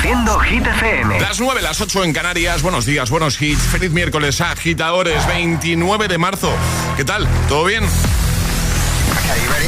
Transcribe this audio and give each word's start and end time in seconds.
Reproduciendo 0.00 0.40
Hit 0.40 0.66
FM. 0.66 1.20
Las 1.20 1.40
9, 1.40 1.60
las 1.60 1.78
8 1.78 2.04
en 2.04 2.14
Canarias. 2.14 2.62
Buenos 2.62 2.86
días, 2.86 3.10
buenos 3.10 3.40
hits. 3.40 3.60
Feliz 3.60 3.90
miércoles, 3.90 4.40
agitadores. 4.40 5.26
29 5.26 6.08
de 6.08 6.16
marzo. 6.16 6.50
¿Qué 6.96 7.04
tal? 7.04 7.28
¿Todo 7.48 7.64
bien? 7.64 7.84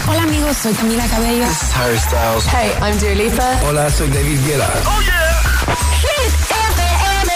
Hola 0.09 0.23
amigos, 0.23 0.57
soy 0.57 0.73
Camila 0.73 1.07
Cabello. 1.07 1.45
This 1.45 1.63
is 1.63 1.77
Harry 1.77 1.99
Styles. 1.99 2.47
Hey, 2.47 2.73
I'm 2.81 2.99
Dua 2.99 3.15
Lipa. 3.15 3.61
Hola, 3.69 3.91
soy 3.91 4.09
David 4.09 4.41
Guetta. 4.47 4.73
¡Oh, 4.87 5.03
yeah! 5.03 5.43
Hit 6.01 6.33
FM. 6.73 7.33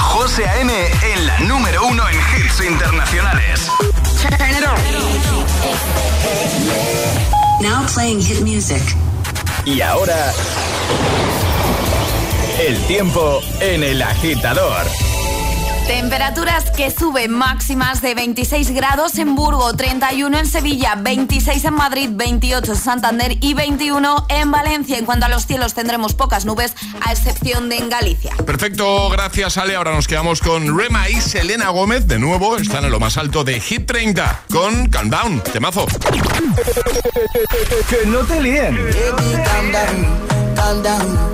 José 0.00 0.48
A.M. 0.48 0.72
en 1.12 1.26
la 1.26 1.38
número 1.40 1.86
uno 1.86 2.08
en 2.08 2.16
hits 2.16 2.60
internacionales. 2.60 3.68
Turn 4.22 4.50
it 4.50 4.64
on. 4.66 4.78
Now 7.62 7.86
playing 7.92 8.22
hit 8.22 8.40
music. 8.40 8.82
Y 9.66 9.82
ahora... 9.82 10.32
El 12.58 12.78
tiempo 12.86 13.40
en 13.60 13.82
el 13.82 14.00
agitador. 14.00 14.86
Temperaturas 15.88 16.70
que 16.70 16.90
suben 16.90 17.32
máximas 17.32 18.00
de 18.00 18.14
26 18.14 18.70
grados 18.70 19.18
en 19.18 19.34
Burgo, 19.34 19.74
31 19.74 20.38
en 20.38 20.46
Sevilla, 20.46 20.94
26 20.94 21.64
en 21.64 21.74
Madrid, 21.74 22.08
28 22.12 22.72
en 22.72 22.78
Santander 22.78 23.36
y 23.40 23.54
21 23.54 24.26
en 24.30 24.50
Valencia. 24.50 24.96
En 24.96 25.04
cuanto 25.04 25.26
a 25.26 25.28
los 25.28 25.46
cielos 25.46 25.74
tendremos 25.74 26.14
pocas 26.14 26.44
nubes, 26.46 26.74
a 27.04 27.12
excepción 27.12 27.68
de 27.68 27.76
en 27.76 27.90
Galicia. 27.90 28.34
Perfecto, 28.46 29.10
gracias 29.10 29.58
Ale. 29.58 29.74
Ahora 29.74 29.92
nos 29.92 30.06
quedamos 30.06 30.40
con 30.40 30.78
Rema 30.78 31.10
y 31.10 31.20
Selena 31.20 31.68
Gómez. 31.70 32.06
De 32.06 32.18
nuevo, 32.18 32.56
están 32.56 32.84
en 32.84 32.92
lo 32.92 33.00
más 33.00 33.18
alto 33.18 33.44
de 33.44 33.60
Hit 33.60 33.86
30 33.86 34.44
con 34.50 34.88
Calm 34.88 35.10
Down, 35.10 35.40
temazo. 35.52 35.86
que 37.90 38.06
no 38.06 38.20
te 38.20 38.40
líen. 38.40 38.78
Calm 39.44 39.72
down, 39.72 40.54
calm 40.54 40.82
down. 40.82 41.33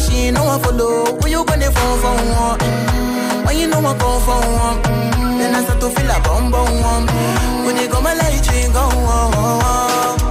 she 0.00 0.26
ain't 0.26 0.36
no 0.36 0.44
one 0.44 0.60
follow. 0.62 1.16
When 1.20 1.30
you 1.32 1.44
gonna 1.44 1.70
phone 1.70 1.98
for 2.02 2.14
one? 2.14 2.58
Mm-hmm. 2.58 3.46
When 3.46 3.56
you 3.58 3.66
know 3.68 3.78
I 3.78 3.94
come 3.98 4.20
for 4.26 4.40
one? 4.40 4.82
Mm-hmm. 4.82 5.38
Then 5.38 5.54
I 5.54 5.62
start 5.64 5.80
to 5.80 5.88
feel 5.90 6.10
a 6.10 6.20
bum 6.22 6.50
bum. 6.50 6.66
Mm-hmm. 6.66 7.66
When 7.66 7.76
you 7.76 7.88
go 7.88 8.00
my 8.00 8.14
light, 8.14 8.46
you 8.46 8.72
go 8.72 8.80
on. 8.80 9.34
Yeah, 9.34 10.20
I 10.20 10.23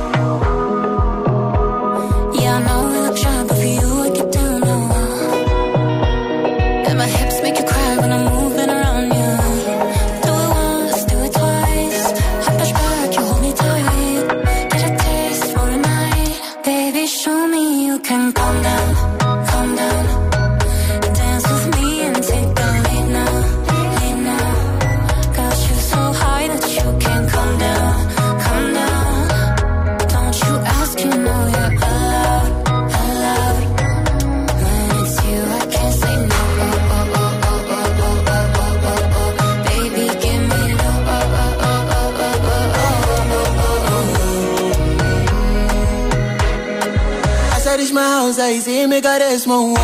mismo 49.45 49.82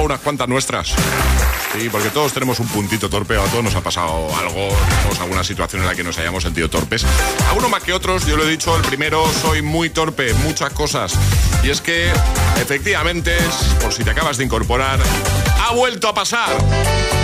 unas 0.00 0.20
cuantas 0.20 0.48
nuestras. 0.48 0.94
Sí, 1.72 1.88
porque 1.90 2.10
todos 2.10 2.32
tenemos 2.32 2.58
un 2.58 2.68
puntito 2.68 3.08
torpe, 3.08 3.36
a 3.36 3.44
todos 3.44 3.62
nos 3.62 3.74
ha 3.74 3.80
pasado 3.80 4.28
algo, 4.36 4.68
tenemos 4.96 5.20
alguna 5.20 5.44
situación 5.44 5.82
en 5.82 5.88
la 5.88 5.94
que 5.94 6.02
nos 6.02 6.18
hayamos 6.18 6.42
sentido 6.42 6.68
torpes. 6.68 7.06
Algunos 7.48 7.70
más 7.70 7.82
que 7.82 7.92
otros, 7.92 8.26
yo 8.26 8.36
lo 8.36 8.44
he 8.44 8.50
dicho, 8.50 8.76
el 8.76 8.82
primero, 8.82 9.24
soy 9.40 9.62
muy 9.62 9.90
torpe 9.90 10.34
muchas 10.34 10.72
cosas. 10.72 11.14
Y 11.62 11.70
es 11.70 11.80
que, 11.80 12.10
efectivamente, 12.60 13.36
por 13.80 13.92
si 13.92 14.02
te 14.02 14.10
acabas 14.10 14.36
de 14.36 14.44
incorporar, 14.44 14.98
ha 15.66 15.72
vuelto 15.74 16.08
a 16.08 16.14
pasar. 16.14 17.19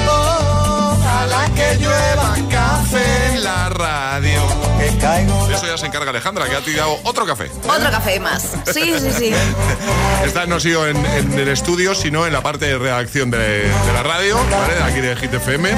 Ojalá 1.26 1.48
que 1.54 1.76
llueva 1.78 2.36
café 2.50 3.34
En 3.34 3.42
la 3.44 3.68
radio. 3.68 4.40
que 4.78 4.96
caigo 4.98 5.46
De 5.48 5.54
eso 5.54 5.66
ya 5.66 5.76
se 5.76 5.86
encarga 5.86 6.10
Alejandra, 6.10 6.46
que 6.48 6.54
ha 6.56 6.60
tirado 6.60 6.98
otro 7.04 7.26
café. 7.26 7.50
Otro 7.68 7.90
café 7.90 8.20
más. 8.20 8.42
Sí, 8.72 8.94
sí, 9.00 9.10
sí. 9.16 9.32
Esta 10.24 10.46
no 10.46 10.56
ha 10.56 10.60
sido 10.60 10.86
en, 10.86 10.96
en 11.04 11.38
el 11.38 11.48
estudio, 11.48 11.94
sino 11.94 12.26
en 12.26 12.32
la 12.32 12.42
parte 12.42 12.66
de 12.66 12.78
redacción 12.78 13.30
de, 13.30 13.38
de 13.38 13.92
la 13.92 14.02
radio, 14.02 14.36
¿vale? 14.50 14.74
De 14.74 14.82
aquí 14.82 15.00
de 15.00 15.16
Hit 15.16 15.34
FM. 15.34 15.70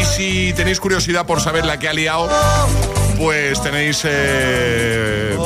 Y 0.00 0.04
si 0.04 0.52
tenéis 0.54 0.78
curiosidad 0.80 1.26
por 1.26 1.40
saber 1.40 1.64
la 1.66 1.78
que 1.78 1.88
ha 1.88 1.92
liado, 1.92 2.28
pues 3.18 3.60
tenéis 3.62 4.02
eh, 4.04 5.36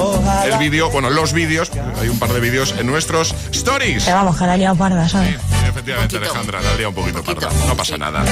el 0.45 0.59
vídeo, 0.59 0.91
bueno, 0.91 1.09
los 1.11 1.33
vídeos, 1.33 1.71
hay 2.01 2.09
un 2.09 2.19
par 2.19 2.33
de 2.33 2.41
vídeos 2.41 2.75
en 2.79 2.87
nuestros 2.87 3.35
stories. 3.53 4.07
vamos, 4.07 4.37
que 4.39 4.47
la 4.47 4.55
he 4.55 4.59
liado 4.59 4.77
parda, 4.77 5.09
¿sabes? 5.09 5.31
Sí, 5.31 5.37
efectivamente, 5.83 6.17
Poquito. 6.17 6.31
Alejandra, 6.33 6.63
la 6.63 6.77
día 6.77 6.89
un 6.89 6.95
poquito, 6.95 7.23
Poquito, 7.23 7.49
parda. 7.49 7.67
No 7.67 7.77
pasa 7.77 7.95
sí. 7.95 8.01
nada. 8.01 8.25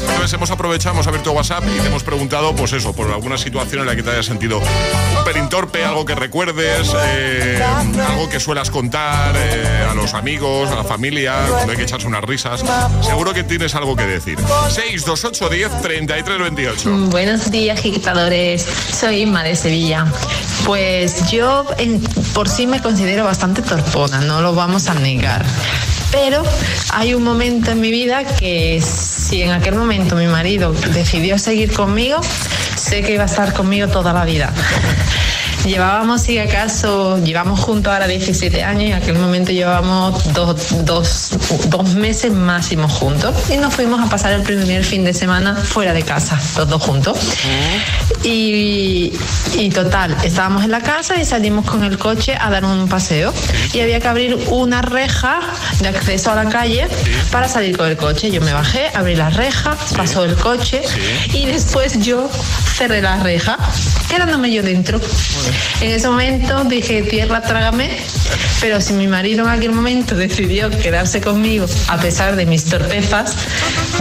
Entonces 0.00 0.32
hemos 0.32 0.50
aprovechado, 0.50 0.94
hemos 0.94 1.06
abierto 1.06 1.32
WhatsApp 1.32 1.64
y 1.66 1.80
te 1.80 1.86
hemos 1.86 2.02
preguntado, 2.02 2.54
pues 2.54 2.72
eso, 2.72 2.92
por 2.92 3.10
alguna 3.10 3.38
situación 3.38 3.80
en 3.82 3.86
la 3.86 3.96
que 3.96 4.02
te 4.02 4.10
hayas 4.10 4.26
sentido 4.26 4.58
un 4.58 5.24
pelín 5.24 5.48
torpe, 5.48 5.84
algo 5.84 6.04
que 6.04 6.14
recuerdes, 6.14 6.90
eh, 7.04 7.62
algo 8.08 8.28
que 8.28 8.40
suelas 8.40 8.70
contar 8.70 9.34
eh, 9.36 9.86
a 9.90 9.94
los 9.94 10.14
amigos, 10.14 10.70
a 10.70 10.74
la 10.76 10.84
familia, 10.84 11.34
cuando 11.48 11.72
hay 11.72 11.76
que 11.78 11.84
echarse 11.84 12.06
unas 12.06 12.24
risas. 12.24 12.62
Seguro 13.02 13.32
que 13.32 13.44
tienes 13.44 13.74
algo 13.74 13.94
que 13.96 14.04
decir. 14.06 14.38
628 14.70 15.48
10 15.48 15.82
33 15.82 16.38
28. 16.38 16.90
Buenos 17.10 17.50
días, 17.50 17.78
agitadores. 17.78 18.62
Soy 18.98 19.22
Inma 19.22 19.42
de 19.42 19.56
Sevilla. 19.56 20.06
Pues 20.64 21.30
yo 21.30 21.64
en- 21.78 22.00
por 22.34 22.48
sí 22.48 22.66
me 22.66 22.80
considero 22.82 23.24
bastante 23.24 23.62
torpona, 23.62 24.20
no 24.20 24.40
lo 24.40 24.54
vamos 24.54 24.88
a 24.88 24.94
negar. 24.94 25.44
Pero 26.10 26.42
hay 26.92 27.14
un 27.14 27.22
momento 27.22 27.70
en 27.70 27.80
mi 27.80 27.90
vida 27.90 28.24
que 28.24 28.80
si 28.80 29.42
en 29.42 29.50
aquel 29.50 29.74
momento 29.74 30.16
mi 30.16 30.26
marido 30.26 30.72
decidió 30.72 31.38
seguir 31.38 31.72
conmigo, 31.72 32.20
sé 32.76 33.02
que 33.02 33.12
iba 33.12 33.24
a 33.24 33.26
estar 33.26 33.52
conmigo 33.52 33.88
toda 33.88 34.12
la 34.12 34.24
vida. 34.24 34.52
Llevábamos, 35.68 36.22
si 36.22 36.38
acaso, 36.38 37.22
llevamos 37.22 37.60
juntos 37.60 37.92
ahora 37.92 38.06
17 38.06 38.64
años 38.64 38.82
y 38.84 38.86
en 38.86 38.94
aquel 38.94 39.18
momento 39.18 39.52
llevábamos 39.52 40.32
dos, 40.32 40.84
dos, 40.86 41.30
dos 41.68 41.94
meses 41.94 42.32
máximo 42.32 42.88
juntos 42.88 43.34
y 43.50 43.58
nos 43.58 43.74
fuimos 43.74 44.00
a 44.00 44.08
pasar 44.08 44.32
el 44.32 44.42
primer 44.42 44.82
fin 44.82 45.04
de 45.04 45.12
semana 45.12 45.54
fuera 45.54 45.92
de 45.92 46.02
casa, 46.02 46.40
los 46.56 46.68
dos 46.70 46.82
juntos. 46.82 47.18
Y, 48.24 49.12
y 49.56 49.68
total, 49.68 50.16
estábamos 50.24 50.64
en 50.64 50.70
la 50.70 50.80
casa 50.80 51.20
y 51.20 51.24
salimos 51.24 51.66
con 51.66 51.84
el 51.84 51.98
coche 51.98 52.36
a 52.40 52.48
dar 52.48 52.64
un 52.64 52.88
paseo. 52.88 53.32
Y 53.74 53.80
había 53.80 54.00
que 54.00 54.08
abrir 54.08 54.38
una 54.48 54.80
reja 54.80 55.40
de 55.80 55.88
acceso 55.88 56.32
a 56.32 56.34
la 56.34 56.50
calle 56.50 56.88
para 57.30 57.46
salir 57.46 57.76
con 57.76 57.88
el 57.88 57.96
coche. 57.96 58.30
Yo 58.30 58.40
me 58.40 58.54
bajé, 58.54 58.90
abrí 58.94 59.16
la 59.16 59.30
reja, 59.30 59.76
pasó 59.96 60.24
el 60.24 60.34
coche 60.34 60.82
y 61.34 61.46
después 61.46 62.00
yo 62.00 62.30
cerré 62.76 63.02
la 63.02 63.22
reja, 63.22 63.58
quedándome 64.08 64.50
yo 64.50 64.62
dentro. 64.62 64.98
En 65.80 65.90
ese 65.90 66.08
momento 66.08 66.64
dije, 66.64 67.02
tierra, 67.02 67.40
trágame, 67.42 67.90
pero 68.60 68.80
si 68.80 68.92
mi 68.94 69.06
marido 69.06 69.44
en 69.44 69.50
aquel 69.50 69.72
momento 69.72 70.14
decidió 70.16 70.70
quedarse 70.70 71.20
conmigo 71.20 71.66
a 71.88 71.98
pesar 71.98 72.36
de 72.36 72.46
mis 72.46 72.64
torpezas, 72.64 73.36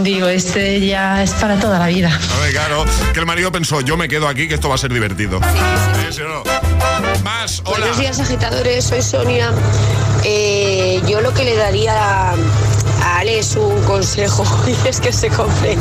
digo, 0.01 0.27
este 0.27 0.85
ya 0.85 1.21
es 1.21 1.31
para 1.31 1.59
toda 1.59 1.79
la 1.79 1.87
vida. 1.87 2.09
A 2.35 2.39
ver, 2.39 2.51
claro, 2.51 2.85
que 3.13 3.19
el 3.19 3.25
marido 3.25 3.51
pensó, 3.51 3.81
yo 3.81 3.97
me 3.97 4.07
quedo 4.07 4.27
aquí, 4.27 4.47
que 4.47 4.55
esto 4.55 4.69
va 4.69 4.75
a 4.75 4.79
ser 4.79 4.91
divertido. 4.91 5.39
Sí, 5.39 6.13
sí, 6.17 6.21
no. 6.21 6.43
Más, 7.23 7.61
hola. 7.65 7.79
Buenos 7.79 7.99
días, 7.99 8.19
agitadores. 8.19 8.85
Soy 8.85 9.01
Sonia. 9.01 9.51
Eh, 10.23 11.01
yo 11.07 11.21
lo 11.21 11.33
que 11.33 11.43
le 11.43 11.55
daría 11.55 12.33
es 13.37 13.55
un 13.55 13.83
consejo 13.83 14.43
y 14.67 14.87
es 14.87 14.99
que 14.99 15.11
se 15.11 15.29
compre 15.29 15.77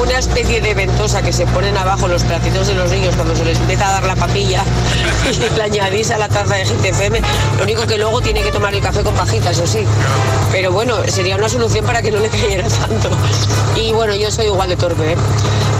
una 0.00 0.18
especie 0.18 0.60
de 0.60 0.74
ventosa 0.74 1.22
que 1.22 1.32
se 1.32 1.46
ponen 1.46 1.76
abajo 1.76 2.08
los 2.08 2.24
platitos 2.24 2.66
de 2.66 2.74
los 2.74 2.90
niños 2.90 3.14
cuando 3.14 3.36
se 3.36 3.44
les 3.44 3.58
empieza 3.58 3.88
a 3.88 3.92
dar 3.92 4.04
la 4.04 4.16
papilla 4.16 4.64
y 5.30 5.56
le 5.56 5.62
añadís 5.62 6.10
a 6.10 6.18
la 6.18 6.28
taza 6.28 6.54
de 6.54 6.64
GTFM. 6.64 7.20
Lo 7.58 7.64
único 7.64 7.86
que 7.86 7.98
luego 7.98 8.20
tiene 8.20 8.42
que 8.42 8.50
tomar 8.50 8.74
el 8.74 8.80
café 8.80 9.02
con 9.02 9.14
pajita, 9.14 9.50
eso 9.50 9.66
sí. 9.66 9.84
Pero 10.52 10.72
bueno, 10.72 10.96
sería 11.06 11.36
una 11.36 11.48
solución 11.48 11.84
para 11.84 12.02
que 12.02 12.10
no 12.10 12.18
le 12.18 12.28
cayera 12.28 12.68
tanto. 12.68 13.10
Y 13.76 13.92
bueno, 13.92 14.14
yo 14.14 14.30
soy 14.30 14.46
igual 14.46 14.68
de 14.68 14.76
torpe, 14.76 15.12
¿eh? 15.12 15.16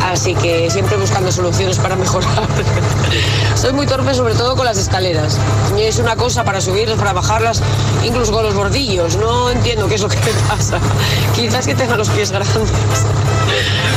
así 0.05 0.35
que 0.35 0.71
siempre 0.71 0.97
buscando 0.97 1.31
soluciones 1.31 1.79
para 1.79 1.97
mejorar. 1.97 2.49
soy 3.55 3.73
muy 3.73 3.87
torpe 3.87 4.15
sobre 4.15 4.35
todo 4.35 4.57
con 4.57 4.65
las 4.65 4.79
escaleras. 4.79 5.39
Es 5.79 5.99
una 5.99 6.17
cosa 6.17 6.45
para 6.45 6.61
subirlas, 6.61 6.99
para 6.99 7.13
bajarlas, 7.13 7.63
incluso 8.05 8.33
con 8.33 8.45
los 8.45 8.55
bordillos. 8.55 9.17
No 9.17 9.51
entiendo 9.51 9.89
qué 9.89 9.95
es 9.95 10.03
lo 10.03 10.09
que 10.09 10.19
pasa. 10.49 10.80
Quizás 11.35 11.67
que 11.67 11.75
tenga 11.75 11.97
los 11.97 12.09
pies 12.11 12.31
grandes. 12.31 12.55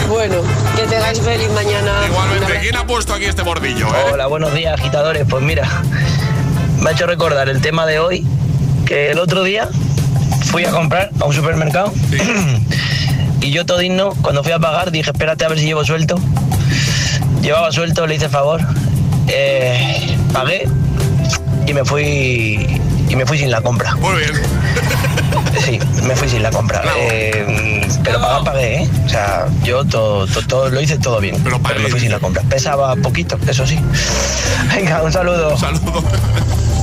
bueno, 0.09 0.35
que 0.75 0.83
tengáis 0.83 1.19
feliz 1.21 1.49
mañana. 1.51 1.91
Igualmente. 2.07 2.59
¿quién 2.61 2.75
ha 2.77 2.85
puesto 2.85 3.13
aquí 3.13 3.25
este 3.25 3.41
bordillo? 3.41 3.87
eh? 3.87 4.11
Hola, 4.13 4.27
buenos 4.27 4.53
días, 4.53 4.79
agitadores. 4.79 5.25
Pues 5.29 5.43
mira, 5.43 5.67
me 6.79 6.89
ha 6.89 6.93
hecho 6.93 7.05
recordar 7.07 7.49
el 7.49 7.61
tema 7.61 7.85
de 7.85 7.99
hoy, 7.99 8.25
que 8.85 9.11
el 9.11 9.19
otro 9.19 9.43
día 9.43 9.67
fui 10.45 10.65
a 10.65 10.71
comprar 10.71 11.09
a 11.19 11.25
un 11.25 11.33
supermercado 11.33 11.91
y 13.41 13.51
yo 13.51 13.65
todo 13.65 13.79
digno, 13.79 14.11
cuando 14.21 14.43
fui 14.43 14.51
a 14.51 14.59
pagar, 14.59 14.91
dije, 14.91 15.09
espérate 15.11 15.45
a 15.45 15.49
ver 15.49 15.59
si 15.59 15.65
llevo 15.65 15.83
suelto. 15.83 16.15
Llevaba 17.41 17.71
suelto, 17.73 18.07
le 18.07 18.15
hice 18.15 18.29
favor, 18.29 18.61
eh, 19.27 20.15
pagué 20.31 20.67
y 21.67 21.73
me 21.73 21.83
fui 21.83 22.79
y 23.09 23.15
me 23.17 23.25
fui 23.25 23.37
sin 23.37 23.51
la 23.51 23.59
compra. 23.61 23.95
Muy 23.95 24.15
bien. 24.19 24.31
Sí, 25.59 25.79
me 26.03 26.15
fui 26.15 26.27
sin 26.29 26.41
la 26.43 26.51
compra. 26.51 26.81
Eh, 26.97 27.85
pero 28.03 28.19
pagar 28.19 28.43
pagué, 28.43 28.83
¿eh? 28.83 28.89
O 29.05 29.09
sea, 29.09 29.45
yo 29.63 29.85
todo, 29.85 30.25
todo, 30.27 30.45
todo- 30.47 30.69
lo 30.69 30.81
hice 30.81 30.97
todo 30.97 31.19
bien. 31.19 31.35
Pero 31.43 31.59
me 31.59 31.89
fui 31.89 31.99
sin 31.99 32.11
la 32.11 32.19
compra. 32.19 32.41
Pesaba 32.43 32.95
poquito, 32.97 33.37
eso 33.47 33.65
sí. 33.67 33.79
Venga, 34.75 35.01
un 35.03 35.11
saludo. 35.11 35.57
Saludo. 35.57 36.03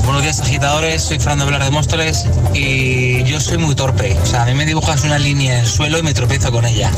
Buenos 0.04 0.22
días 0.22 0.40
agitadores, 0.40 1.02
soy 1.02 1.18
Fernando 1.18 1.46
Velar 1.46 1.62
de 1.64 1.70
Móstoles 1.70 2.26
y 2.54 3.22
yo 3.24 3.38
soy 3.40 3.58
muy 3.58 3.74
torpe. 3.74 4.16
O 4.22 4.26
sea, 4.26 4.42
a 4.42 4.46
mí 4.46 4.54
me 4.54 4.64
dibujas 4.66 5.04
una 5.04 5.18
línea 5.18 5.54
en 5.54 5.60
el 5.60 5.66
suelo 5.66 5.98
y 5.98 6.02
me 6.02 6.14
tropiezo 6.14 6.50
con 6.50 6.64
ella. 6.64 6.90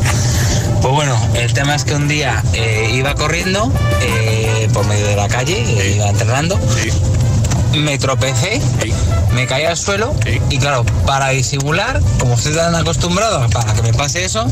Pues 0.81 0.95
bueno, 0.95 1.17
el 1.35 1.53
tema 1.53 1.75
es 1.75 1.85
que 1.85 1.95
un 1.95 2.09
día 2.09 2.43
eh, 2.55 2.91
iba 2.95 3.15
corriendo 3.15 3.71
eh, 4.01 4.69
por 4.73 4.87
medio 4.87 5.07
de 5.07 5.17
la 5.17 5.29
calle, 5.29 5.93
iba 5.95 6.09
entrenando, 6.09 6.59
Sí. 6.83 7.79
me 7.79 7.99
tropecé, 7.99 8.61
Sí. 8.83 8.93
Me 9.35 9.47
caí 9.47 9.65
al 9.65 9.77
suelo 9.77 10.15
Sí. 10.25 10.41
y 10.51 10.59
claro, 10.59 10.85
para 11.07 11.31
disimular, 11.31 12.01
como 12.19 12.35
estoy 12.35 12.55
tan 12.55 12.75
acostumbrado 12.75 13.49
para 13.51 13.73
que 13.75 13.83
me 13.83 13.93
pase 13.93 14.25
eso, 14.25 14.47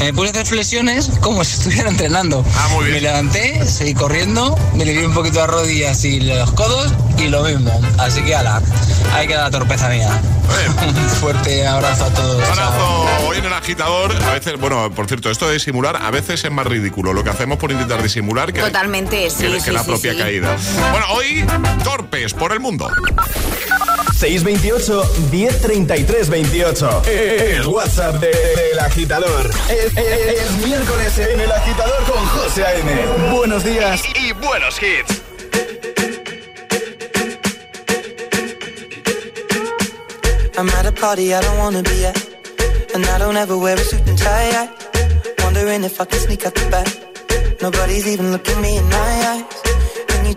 me 0.00 0.12
puse 0.12 0.28
a 0.28 0.30
hacer 0.30 0.46
flexiones 0.46 1.10
como 1.20 1.42
si 1.44 1.54
estuviera 1.54 1.88
entrenando. 1.88 2.44
Ah, 2.56 2.68
muy 2.72 2.84
bien. 2.86 2.94
Me 2.96 3.00
levanté, 3.00 3.66
seguí 3.66 3.94
corriendo, 3.94 4.56
me 4.74 4.84
leví 4.84 5.04
un 5.04 5.14
poquito 5.14 5.40
las 5.40 5.48
rodillas 5.50 6.04
y 6.04 6.20
los 6.20 6.52
codos 6.52 6.92
y 7.18 7.28
lo 7.28 7.42
mismo. 7.42 7.80
Así 7.98 8.22
que 8.22 8.34
ala, 8.36 8.60
ahí 9.14 9.26
queda 9.26 9.44
la 9.44 9.50
torpeza 9.50 9.88
mía. 9.88 10.10
Un 10.86 10.94
fuerte 11.10 11.66
abrazo 11.66 12.04
a 12.06 12.08
todos. 12.10 12.36
Un 12.36 12.42
abrazo. 12.58 13.06
Hoy 13.26 13.36
en 13.38 13.44
el 13.44 13.52
agitador, 13.52 14.14
a 14.24 14.30
veces, 14.32 14.58
bueno, 14.58 14.90
por 14.94 15.06
cierto, 15.06 15.30
esto 15.30 15.48
de 15.48 15.58
simular 15.60 15.96
a 15.96 16.10
veces 16.10 16.42
es 16.42 16.50
más 16.50 16.66
ridículo 16.66 17.12
lo 17.12 17.22
que 17.22 17.30
hacemos 17.30 17.58
por 17.58 17.70
intentar 17.70 18.02
disimular 18.02 18.52
que, 18.52 18.60
Totalmente, 18.60 19.28
sí, 19.30 19.44
que, 19.44 19.52
que 19.52 19.60
sí, 19.60 19.70
la 19.72 19.84
propia 19.84 20.12
sí. 20.12 20.18
caída. 20.18 20.56
Bueno, 20.90 21.06
hoy 21.12 21.44
torpes 21.84 22.32
por 22.32 22.52
el 22.52 22.60
mundo. 22.60 22.88
628 24.18 25.04
1033 25.30 26.28
28. 26.28 27.02
El 27.06 27.66
WhatsApp 27.68 28.16
de- 28.16 28.26
del 28.56 28.78
agitador. 28.80 29.48
Es, 29.70 29.96
es- 29.96 30.42
es 30.42 30.66
miércoles 30.66 31.16
en 31.18 31.40
el 31.40 31.52
agitador 31.52 32.02
con 32.04 32.26
José 32.26 32.64
A.M. 32.64 33.06
Buenos 33.32 33.62
días 33.62 34.02
y, 34.16 34.32
buenos 34.32 34.76
hits. 34.82 35.22
I'm 40.56 40.68
at 40.70 40.86
a 40.86 40.92
party 40.92 41.32
I 41.34 41.40
don't 41.40 41.58
wanna 41.58 41.82
be 41.82 42.04
at. 42.04 42.16
And 42.94 43.04
I 43.06 43.18
don't 43.18 43.36
ever 43.36 43.56
wear 43.56 43.76
a 43.76 43.78
suit 43.78 44.04
and 44.08 44.18
tie. 44.18 44.50
I 44.62 44.68
wondering 45.44 45.84
if 45.84 46.00
I 46.00 46.04
can 46.04 46.18
sneak 46.18 46.44
out 46.46 46.54
the 46.56 46.68
back. 46.70 46.88
Nobody's 47.62 48.06
even 48.08 48.32
looking 48.32 48.60
me 48.60 48.76
in 48.78 48.84
my 48.88 49.12
eyes. 49.32 49.57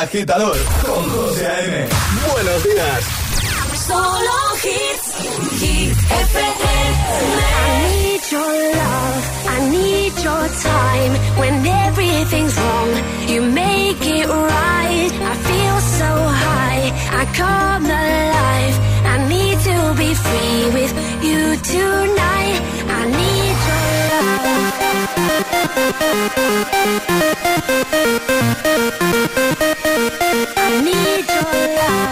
agitador 0.00 0.56
con 0.86 1.10
José 1.10 1.46
A.M. 1.46 1.88
Buenos 2.32 2.62
días. 2.64 3.04
Solo 3.86 4.38
hits, 4.62 5.14
hit 5.60 5.96
FM. 5.96 6.94
I 7.64 7.70
need 7.88 8.22
your 8.30 8.52
love, 8.76 9.22
I 9.48 9.70
need 9.70 10.12
your 10.22 10.48
time. 10.62 11.12
When 11.38 11.66
everything's 11.66 12.56
wrong, 12.56 12.90
you 13.28 13.42
make 13.42 14.00
it 14.02 14.26
right. 14.28 15.12
I 15.12 15.34
feel 15.48 15.80
so 15.98 16.10
high, 16.44 16.92
I 17.20 17.24
come 17.34 17.86
alive. 17.86 18.76
I 19.04 19.16
need 19.28 19.58
to 19.68 19.94
be 19.96 20.14
free 20.14 20.70
with 20.78 20.92
you 21.24 21.56
tonight. 21.74 22.60
I 22.88 23.04
need 23.18 23.56
your 23.68 23.86
love. 24.12 24.78
I 30.56 30.80
need 30.82 31.28
your 31.28 31.76
love. 31.76 32.08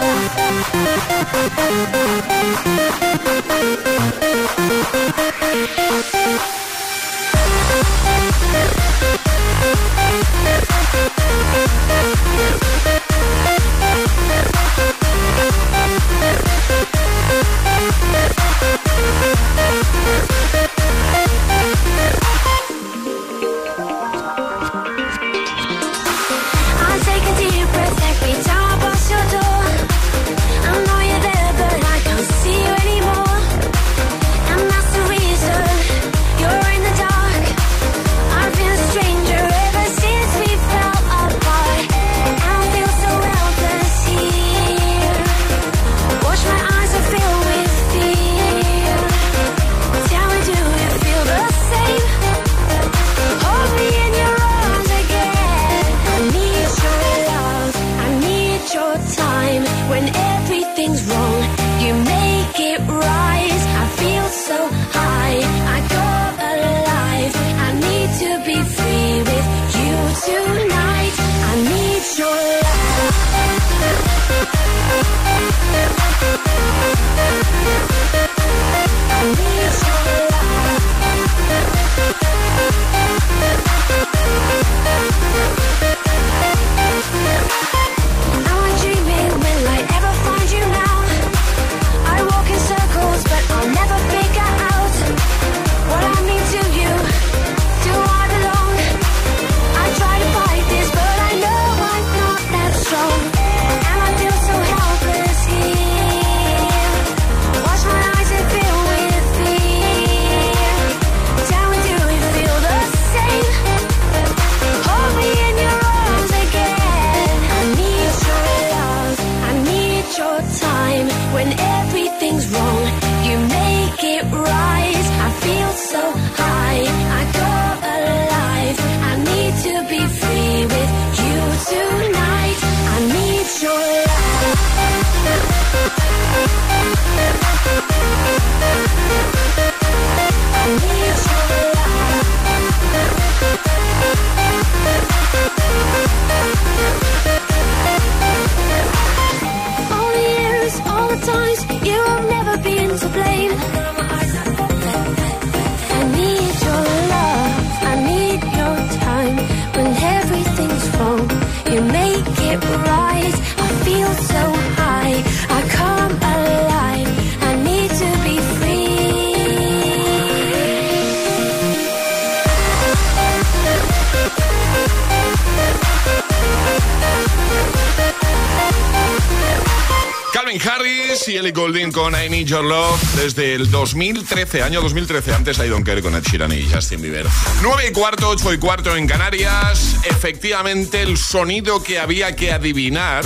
I 182.27 182.29
Need 182.29 182.47
Your 182.47 182.63
Love 182.63 183.01
desde 183.15 183.55
el 183.55 183.71
2013, 183.71 184.61
año 184.61 184.81
2013. 184.81 185.33
Antes 185.33 185.59
I 185.59 185.69
Don't 185.69 185.85
Care 185.85 186.01
con 186.01 186.13
Ed 186.13 186.23
Sheeran 186.23 186.51
y 186.51 186.67
Justin 186.69 187.01
Bieber. 187.01 187.25
9 187.61 187.83
y 187.89 187.93
cuarto, 187.93 188.27
8 188.29 188.53
y 188.53 188.57
cuarto 188.57 188.95
en 188.97 189.07
Canarias. 189.07 189.95
Efectivamente, 190.03 191.03
el 191.03 191.17
sonido 191.17 191.81
que 191.81 191.99
había 191.99 192.35
que 192.35 192.51
adivinar 192.51 193.23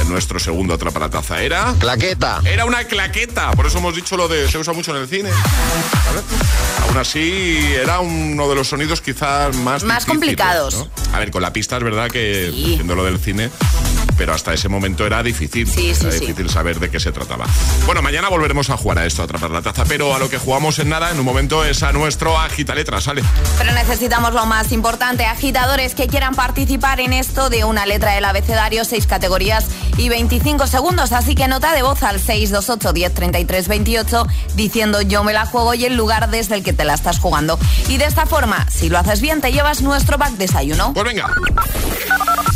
en 0.00 0.08
nuestro 0.08 0.40
segundo 0.40 0.74
Atrapa 0.74 0.98
la 0.98 1.10
Taza 1.10 1.40
era... 1.42 1.74
Claqueta. 1.78 2.40
Era 2.44 2.64
una 2.64 2.84
claqueta. 2.84 3.52
Por 3.52 3.66
eso 3.66 3.78
hemos 3.78 3.94
dicho 3.94 4.16
lo 4.16 4.26
de... 4.26 4.48
Se 4.48 4.58
usa 4.58 4.72
mucho 4.72 4.96
en 4.96 5.02
el 5.02 5.08
cine. 5.08 5.30
Aún 6.88 6.96
así, 6.96 7.58
era 7.80 8.00
uno 8.00 8.48
de 8.48 8.54
los 8.56 8.68
sonidos 8.68 9.00
quizás 9.00 9.54
más... 9.58 9.84
Más 9.84 10.06
complicados. 10.06 10.88
A 11.12 11.20
ver, 11.20 11.30
con 11.30 11.42
la 11.42 11.52
pista 11.52 11.76
es 11.76 11.84
verdad 11.84 12.10
que, 12.10 12.50
viendo 12.52 12.96
lo 12.96 13.04
del 13.04 13.18
cine 13.18 13.50
pero 14.20 14.34
hasta 14.34 14.52
ese 14.52 14.68
momento 14.68 15.06
era 15.06 15.22
difícil. 15.22 15.66
Sí, 15.66 15.94
era 15.98 16.10
difícil 16.10 16.50
saber 16.50 16.78
de 16.78 16.90
qué 16.90 17.00
se 17.00 17.10
trataba. 17.10 17.46
Bueno, 17.86 18.02
mañana 18.02 18.28
volveremos 18.28 18.68
a 18.68 18.76
jugar 18.76 18.98
a 18.98 19.06
esto, 19.06 19.22
a 19.22 19.24
atrapar 19.24 19.50
la 19.50 19.62
taza, 19.62 19.86
pero 19.86 20.14
a 20.14 20.18
lo 20.18 20.28
que 20.28 20.36
jugamos 20.36 20.78
en 20.78 20.90
nada, 20.90 21.10
en 21.10 21.18
un 21.18 21.24
momento 21.24 21.64
es 21.64 21.82
a 21.82 21.90
nuestro 21.92 22.38
agita 22.38 22.74
letra, 22.74 23.00
sale. 23.00 23.22
Pero 23.56 23.72
necesitamos 23.72 24.34
lo 24.34 24.44
más 24.44 24.72
importante, 24.72 25.24
agitadores 25.24 25.94
que 25.94 26.06
quieran 26.06 26.34
participar 26.34 27.00
en 27.00 27.14
esto 27.14 27.48
de 27.48 27.64
una 27.64 27.86
letra 27.86 28.12
del 28.12 28.26
abecedario, 28.26 28.84
seis 28.84 29.06
categorías 29.06 29.64
y 29.96 30.10
25 30.10 30.66
segundos, 30.66 31.12
así 31.12 31.34
que 31.34 31.48
nota 31.48 31.72
de 31.72 31.80
voz 31.80 32.02
al 32.02 32.20
628 32.20 32.92
10 32.92 33.68
28 33.68 34.26
diciendo 34.54 35.00
yo 35.00 35.24
me 35.24 35.32
la 35.32 35.46
juego 35.46 35.72
y 35.72 35.86
el 35.86 35.96
lugar 35.96 36.28
desde 36.28 36.56
el 36.56 36.62
que 36.62 36.74
te 36.74 36.84
la 36.84 36.92
estás 36.92 37.20
jugando. 37.20 37.58
Y 37.88 37.96
de 37.96 38.04
esta 38.04 38.26
forma, 38.26 38.66
si 38.68 38.90
lo 38.90 38.98
haces 38.98 39.22
bien, 39.22 39.40
te 39.40 39.50
llevas 39.50 39.80
nuestro 39.80 40.18
back 40.18 40.32
desayuno. 40.32 40.92
Pues 40.92 41.06
venga. 41.06 41.26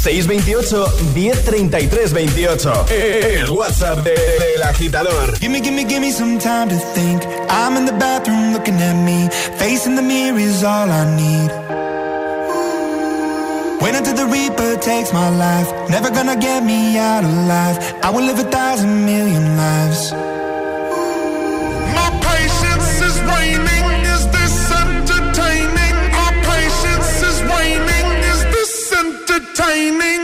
628 0.05 1.15
1033 1.15 2.09
28. 2.11 2.85
El 2.91 3.51
WhatsApp 3.51 4.05
del 4.05 4.15
de, 4.15 4.63
agitador. 4.63 5.39
Gimme, 5.41 5.63
gimme, 5.63 5.85
gimme 5.85 6.11
some 6.11 6.39
time 6.39 6.69
to 6.69 6.77
think. 6.93 7.25
I'm 7.49 7.79
in 7.79 7.87
the 7.87 7.93
bathroom 7.93 8.53
looking 8.53 8.75
at 8.83 8.93
me. 9.03 9.31
Facing 9.57 9.97
the 9.97 10.03
mirror 10.03 10.39
is 10.39 10.63
all 10.63 10.91
I 10.91 11.05
need. 11.17 11.51
Wait 13.81 13.95
until 13.95 14.15
the 14.15 14.27
Reaper 14.27 14.77
takes 14.77 15.11
my 15.15 15.31
life. 15.31 15.73
Never 15.89 16.11
gonna 16.11 16.37
get 16.37 16.63
me 16.63 16.99
out 16.99 17.25
alive. 17.25 17.79
I 18.03 18.11
will 18.11 18.25
live 18.27 18.39
a 18.39 18.51
thousand 18.51 19.07
million 19.07 19.57
lives. 19.57 20.13
timing. 29.55 30.24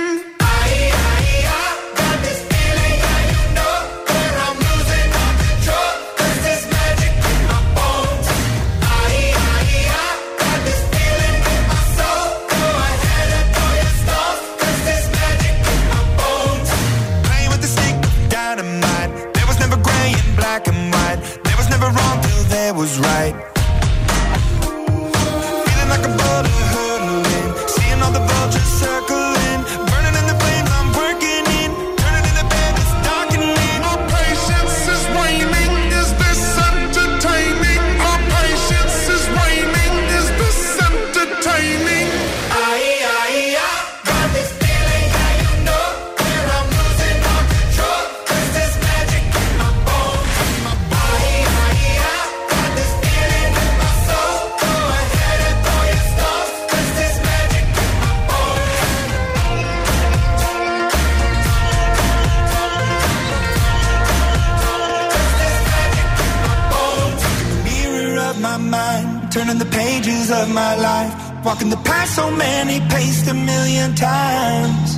Walking 71.61 71.77
the 71.77 71.85
path 71.85 72.09
so 72.09 72.31
many 72.31 72.81
paced 72.89 73.29
a 73.29 73.35
million 73.35 73.95
times. 73.95 74.97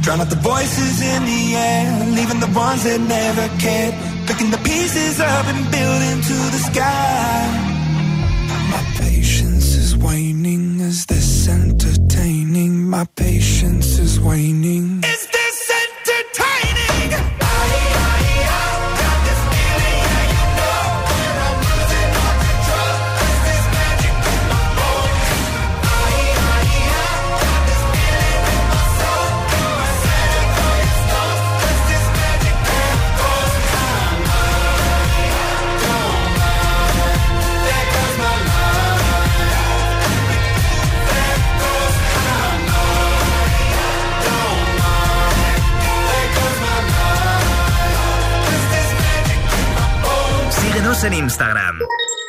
Drown 0.00 0.20
out 0.20 0.30
the 0.30 0.36
voices 0.36 1.02
in 1.02 1.24
the 1.24 1.56
air, 1.56 2.06
leaving 2.14 2.38
the 2.38 2.46
ones 2.56 2.84
that 2.84 3.00
never 3.00 3.48
cared. 3.58 3.94
Picking 4.28 4.52
the 4.52 4.58
pieces 4.58 5.18
up 5.18 5.46
and 5.46 5.68
building 5.72 6.22
to 6.22 6.34
the 6.54 6.62
sky. 6.70 7.67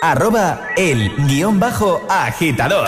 Arroba 0.10 0.70
el 0.76 1.14
guion 1.28 1.60
bajo 1.60 2.02
agitador. 2.10 2.88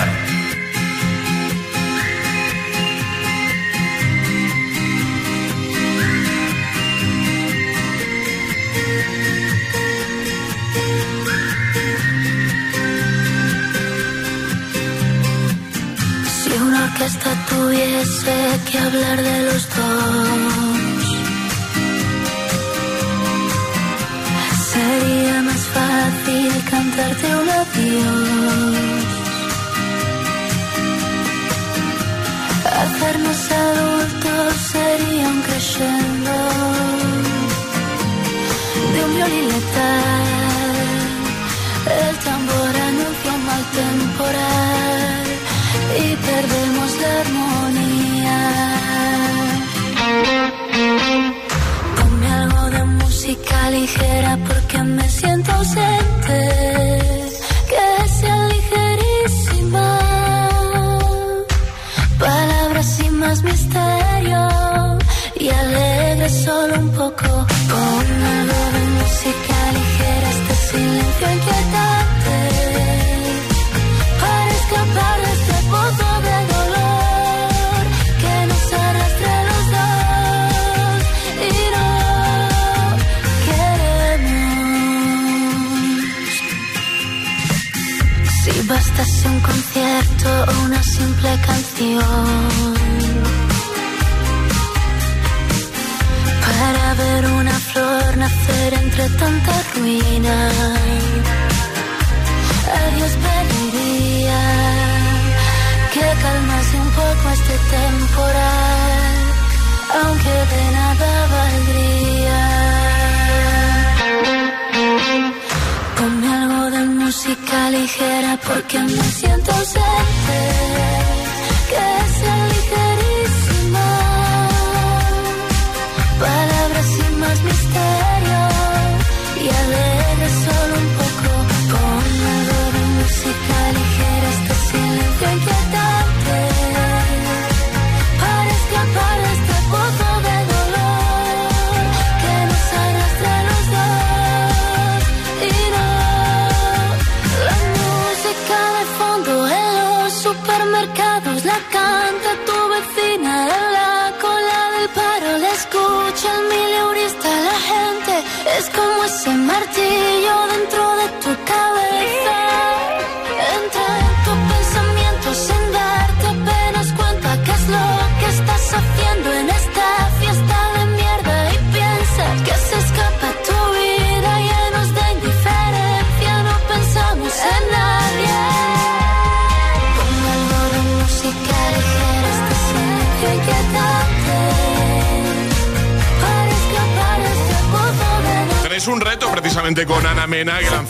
Si 16.26 16.52
una 16.60 16.86
orquesta 16.86 17.30
tuviese 17.50 18.60
que 18.72 18.80
hablar 18.80 19.22
de 19.22 19.46
los 19.46 19.70
dos, 19.70 21.06
sería 24.74 25.42
más 25.44 25.64
fácil 25.76 26.52
cantarte 26.92 27.28
un 27.36 27.50
adiós. 27.50 28.76
Hacernos 32.82 33.52
adultos 33.52 34.56
sería 34.72 35.28
un 35.28 35.42
crescendo 35.42 36.38
de 38.94 39.06
un 39.06 39.16
violín 39.16 39.48
letal. 39.50 40.30
El 42.02 42.16
tambor 42.28 42.74
anuncia 42.90 43.32
un 43.36 43.46
mal 43.46 43.64
temporal 43.82 45.26
y 46.04 46.16
perdemos 46.28 46.90
la 47.02 47.12
armonía. 47.24 48.40
Ponme 51.98 52.28
algo 52.28 52.70
de 52.70 52.84
música 52.84 53.70
ligera 53.72 54.38
porque 54.48 54.78
me 54.84 55.10
siento 55.10 55.52
ausente. 55.52 56.51
Solo 66.32 66.80
un 66.80 66.90
poco. 66.92 67.41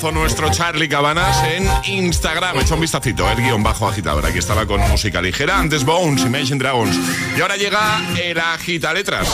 Lanzó 0.02 0.20
nuestro 0.20 0.50
Charlie 0.50 0.90
Cabanas 0.90 1.44
en 1.44 1.70
Instagram. 1.86 2.58
He 2.58 2.62
hecho 2.62 2.74
un 2.74 2.82
vistacito, 2.82 3.30
el 3.30 3.38
guion 3.38 3.62
bajo 3.62 3.88
agitador. 3.88 4.26
Aquí 4.26 4.40
estaba 4.40 4.66
con 4.66 4.82
música 4.90 5.22
ligera. 5.22 5.60
Antes 5.60 5.86
Bones, 5.86 6.24
Imagine 6.24 6.58
Dragons. 6.58 6.98
Y 7.38 7.42
ahora 7.42 7.56
llega 7.56 8.02
el 8.20 8.40
agita 8.40 8.94
letras. 8.94 9.28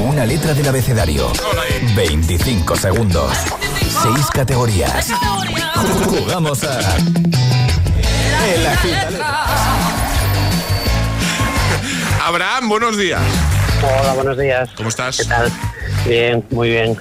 Una 0.00 0.26
letra 0.26 0.52
del 0.52 0.68
abecedario. 0.68 1.32
25 1.94 2.76
segundos. 2.76 3.32
6 4.02 4.26
categorías. 4.34 5.12
Jugamos 6.04 6.62
a. 6.64 6.78
El 8.54 8.66
agita 8.66 9.08
Abraham, 12.22 12.68
buenos 12.68 12.98
días. 12.98 13.22
Hola, 13.82 14.12
buenos 14.12 14.36
días. 14.36 14.68
¿Cómo 14.76 14.90
estás? 14.90 15.16
¿Qué 15.16 15.24
tal? 15.24 15.50
Bien, 16.06 16.44
muy 16.50 16.70
bien. 16.70 16.96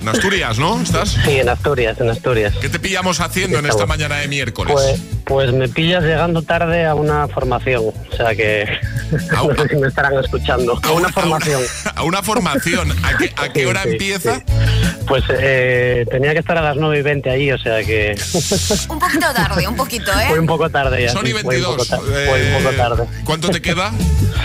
En 0.00 0.08
Asturias, 0.08 0.58
¿no? 0.58 0.80
¿Estás? 0.80 1.10
Sí, 1.24 1.38
en 1.38 1.48
Asturias, 1.48 2.00
en 2.00 2.10
Asturias. 2.10 2.52
¿Qué 2.60 2.68
te 2.68 2.78
pillamos 2.78 3.20
haciendo 3.20 3.58
en 3.58 3.66
esta 3.66 3.86
mañana 3.86 4.16
de 4.16 4.28
miércoles? 4.28 4.72
Pues, 4.74 5.00
pues 5.24 5.52
me 5.52 5.68
pillas 5.68 6.02
llegando 6.02 6.42
tarde 6.42 6.84
a 6.86 6.94
una 6.96 7.28
formación, 7.28 7.84
o 7.86 8.16
sea 8.16 8.34
que 8.34 8.66
no 9.32 9.54
sé 9.54 9.68
si 9.68 9.76
me 9.76 9.86
estarán 9.88 10.14
escuchando. 10.18 10.80
A 10.82 10.92
una 10.92 11.10
formación. 11.10 11.62
A 11.94 12.02
una 12.02 12.22
formación. 12.22 12.90
¿A 13.04 13.16
qué, 13.16 13.32
a 13.36 13.52
qué 13.52 13.66
hora 13.66 13.82
Sí, 13.84 13.88
sí, 13.90 13.92
empieza? 13.94 14.36
sí. 14.36 14.42
Pues 15.06 15.24
eh, 15.30 16.04
tenía 16.10 16.32
que 16.32 16.38
estar 16.40 16.56
a 16.56 16.62
las 16.62 16.76
9 16.76 16.98
y 16.98 17.02
20 17.02 17.30
allí, 17.30 17.50
o 17.52 17.58
sea 17.58 17.82
que 17.82 18.14
Un 18.88 18.98
poquito 18.98 19.26
tarde, 19.34 19.66
un 19.66 19.74
poquito, 19.76 20.10
¿eh? 20.12 20.26
fue 20.28 20.38
un 20.38 20.46
poco 20.46 20.70
tarde 20.70 21.02
ya. 21.02 21.12
Son 21.12 21.26
y 21.26 21.30
fue 21.32 21.40
un 21.40 21.62
poco 21.62 21.76
22. 21.76 21.88
ta- 21.88 21.98
Fue 21.98 22.42
un 22.56 22.62
poco 22.62 22.74
Eh, 22.74 22.76
tarde. 22.76 23.04
¿Cuánto 23.24 23.48
te 23.50 23.60
queda? 23.60 23.92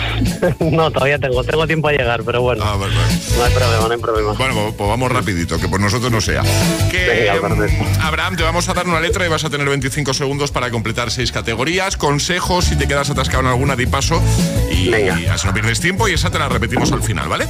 no, 0.60 0.90
todavía 0.90 1.18
tengo, 1.18 1.44
tengo 1.44 1.66
tiempo 1.66 1.88
a 1.88 1.92
llegar, 1.92 2.22
pero 2.24 2.42
bueno. 2.42 2.64
Ah, 2.66 2.76
vale, 2.76 2.94
No 3.36 3.44
hay 3.44 3.52
problema, 3.52 3.86
no 3.86 3.92
hay 3.92 3.95
problema. 4.00 4.32
Bueno, 4.32 4.54
pues, 4.54 4.74
pues 4.76 4.88
vamos 4.88 5.10
rapidito, 5.12 5.58
que 5.58 5.68
por 5.68 5.80
nosotros 5.80 6.10
no 6.10 6.20
sea. 6.20 6.42
Que, 6.90 7.06
Venga, 7.30 7.48
mm, 7.48 8.00
Abraham, 8.02 8.36
te 8.36 8.42
vamos 8.42 8.68
a 8.68 8.74
dar 8.74 8.86
una 8.86 9.00
letra 9.00 9.26
y 9.26 9.28
vas 9.28 9.44
a 9.44 9.50
tener 9.50 9.68
25 9.68 10.14
segundos 10.14 10.50
para 10.50 10.70
completar 10.70 11.10
seis 11.10 11.32
categorías. 11.32 11.96
Consejos, 11.96 12.66
si 12.66 12.76
te 12.76 12.86
quedas 12.88 13.10
atascado 13.10 13.40
en 13.42 13.46
alguna, 13.48 13.76
di 13.76 13.86
paso. 13.86 14.22
Y, 14.70 14.90
y 14.94 15.26
así 15.26 15.46
no 15.46 15.52
pierdes 15.54 15.80
tiempo 15.80 16.08
y 16.08 16.12
esa 16.14 16.30
te 16.30 16.38
la 16.38 16.48
repetimos 16.48 16.92
al 16.92 17.02
final, 17.02 17.28
¿vale? 17.28 17.46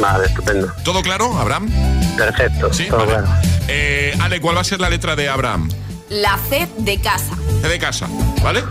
Vale, 0.00 0.26
estupendo. 0.26 0.72
¿Todo 0.84 1.02
claro, 1.02 1.38
Abraham? 1.38 1.68
Perfecto, 2.16 2.72
Sí, 2.72 2.86
todo 2.86 2.98
vale. 2.98 3.12
claro. 3.12 3.28
Eh, 3.68 4.16
Ale, 4.20 4.40
¿cuál 4.40 4.56
va 4.56 4.60
a 4.60 4.64
ser 4.64 4.80
la 4.80 4.90
letra 4.90 5.16
de 5.16 5.28
Abraham? 5.28 5.70
La 6.10 6.38
C 6.48 6.68
de 6.78 7.00
casa. 7.00 7.34
C 7.62 7.68
de 7.68 7.78
casa, 7.78 8.08
¿vale? 8.42 8.62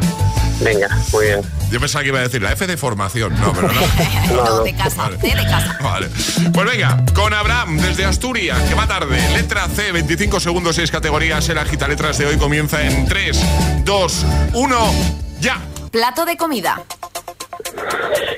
Venga, 0.61 0.87
muy 1.11 1.25
bien. 1.25 1.41
Yo 1.71 1.79
pensaba 1.79 2.03
que 2.03 2.09
iba 2.09 2.19
a 2.19 2.23
decir 2.23 2.41
la 2.41 2.51
F 2.53 2.65
de 2.67 2.77
formación. 2.77 3.33
No, 3.39 3.51
pero 3.53 3.67
no. 3.69 3.81
No, 4.35 4.63
de 4.63 4.73
casa. 4.75 5.09
C 5.19 5.27
de 5.27 5.43
casa. 5.43 5.77
Vale. 5.81 6.09
Pues 6.53 6.65
venga, 6.67 7.03
con 7.13 7.33
Abraham 7.33 7.77
desde 7.79 8.05
Asturias, 8.05 8.59
que 8.69 8.75
va 8.75 8.87
tarde. 8.87 9.19
Letra 9.33 9.67
C, 9.67 9.91
25 9.91 10.39
segundos, 10.39 10.75
6 10.75 10.91
categorías. 10.91 11.47
El 11.49 11.57
agita 11.57 11.87
letras 11.87 12.17
de 12.17 12.27
hoy 12.27 12.37
comienza 12.37 12.81
en 12.83 13.05
3, 13.07 13.37
2, 13.83 14.25
1, 14.53 14.93
ya. 15.39 15.57
Plato 15.91 16.25
de 16.25 16.37
comida. 16.37 16.81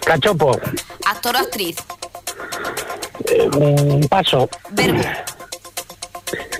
Cachopo, 0.06 0.60
Actor 1.06 1.36
o 1.36 1.40
actriz. 1.40 1.78
eh, 3.28 3.50
mm, 3.52 4.08
paso, 4.08 4.50
Verbo. 4.72 5.02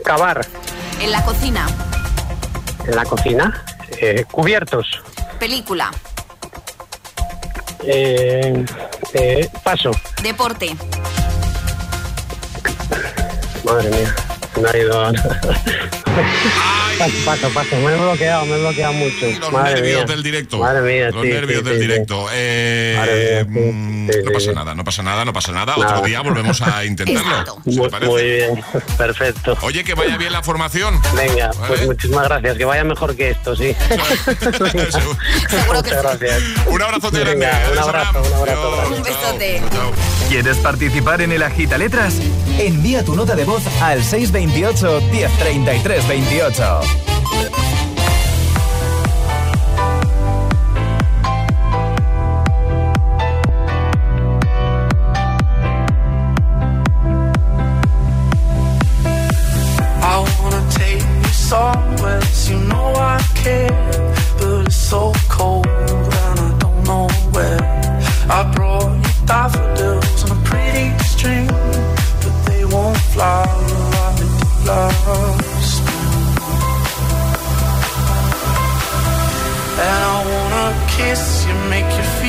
cavar 0.04 0.46
En 1.02 1.12
la 1.12 1.24
cocina. 1.24 1.68
en 2.88 2.96
la 2.96 3.04
cocina, 3.06 3.64
eh, 4.02 4.26
cubiertos, 4.32 4.88
Película. 5.40 5.92
eh, 7.84 8.66
eh, 9.14 9.50
paso, 9.64 9.92
Deporte. 10.24 10.76
madre 13.64 13.90
mía, 13.90 14.16
se 14.54 14.62
me 14.62 14.70
ha 14.70 14.78
ido. 14.78 15.12
paso, 16.98 17.14
paso, 17.26 17.50
paso, 17.54 17.76
me 17.78 17.94
he 17.94 17.98
bloqueado, 17.98 18.46
me 18.46 18.56
he 18.56 18.60
bloqueado 18.60 18.94
mucho. 18.94 19.26
Los 19.40 19.52
madre 19.52 19.76
nervios 19.76 20.06
mía. 20.06 20.16
del 20.16 20.24
directo. 20.24 20.58
Madre 20.60 20.82
mía, 20.82 21.10
Los 21.12 21.22
sí, 21.24 21.30
nervios 21.30 21.60
sí, 21.60 21.66
del 21.66 21.74
sí, 21.76 21.80
sí. 21.82 21.88
directo. 21.88 22.28
Eh, 22.34 22.96
Madre 22.98 23.46
mía, 23.46 24.12
sí, 24.12 24.20
sí, 24.20 24.26
no 24.26 24.32
pasa 24.32 24.46
sí. 24.50 24.56
nada, 24.56 24.76
no 24.76 24.84
pasa 24.84 25.04
nada, 25.04 25.26
no 25.26 25.34
pasa 25.34 25.52
nada. 25.52 25.76
Nada. 25.78 25.94
Otro 25.94 26.06
día 26.06 26.22
volvemos 26.22 26.62
a 26.62 26.86
intentarlo. 26.86 27.58
Muy, 27.66 27.90
parece. 27.90 28.12
muy 28.12 28.24
bien, 28.24 28.64
perfecto. 28.98 29.58
Oye, 29.62 29.84
que 29.84 29.94
vaya 29.94 30.18
bien 30.18 30.32
la 30.34 30.44
formación. 30.44 31.00
Venga, 31.16 31.52
pues 31.68 31.86
muchísimas 31.86 32.28
gracias, 32.28 32.58
que 32.58 32.66
vaya 32.66 32.84
mejor 32.84 33.16
que 33.16 33.32
esto, 33.32 33.56
sí. 33.56 33.76
Muchas 35.68 36.04
gracias. 36.04 36.44
Un 36.68 36.82
abrazote 36.82 37.20
grande. 37.20 37.46
Venga, 37.46 37.62
un 37.72 37.80
abrazo, 37.80 38.22
un 38.24 38.34
abrazo. 38.34 38.88
Un 38.96 39.04
besote. 39.04 39.62
¿Quieres 40.30 40.58
participar 40.58 41.22
en 41.22 41.32
el 41.32 41.44
agita 41.44 41.78
letras? 41.78 42.16
Envía 42.60 43.04
tu 43.04 43.16
nota 43.16 43.36
de 43.36 43.44
voz 43.46 43.64
al 43.82 44.04
628 44.04 45.02
1033 45.12 46.08
28. 46.08 47.05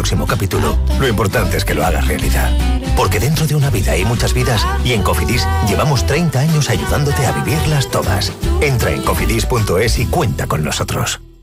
próximo 0.00 0.26
capítulo, 0.26 0.78
lo 0.98 1.06
importante 1.06 1.58
es 1.58 1.64
que 1.66 1.74
lo 1.74 1.84
hagas 1.84 2.08
realidad. 2.08 2.50
Porque 2.96 3.20
dentro 3.20 3.46
de 3.46 3.54
una 3.54 3.68
vida 3.68 3.92
hay 3.92 4.06
muchas 4.06 4.32
vidas 4.32 4.66
y 4.82 4.94
en 4.94 5.02
Cofidis 5.02 5.46
llevamos 5.68 6.06
30 6.06 6.40
años 6.40 6.70
ayudándote 6.70 7.26
a 7.26 7.32
vivirlas 7.32 7.90
todas. 7.90 8.32
Entra 8.62 8.92
en 8.92 9.02
cofidis.es 9.02 9.98
y 9.98 10.06
cuenta 10.06 10.46
con 10.46 10.64
nosotros. 10.64 11.20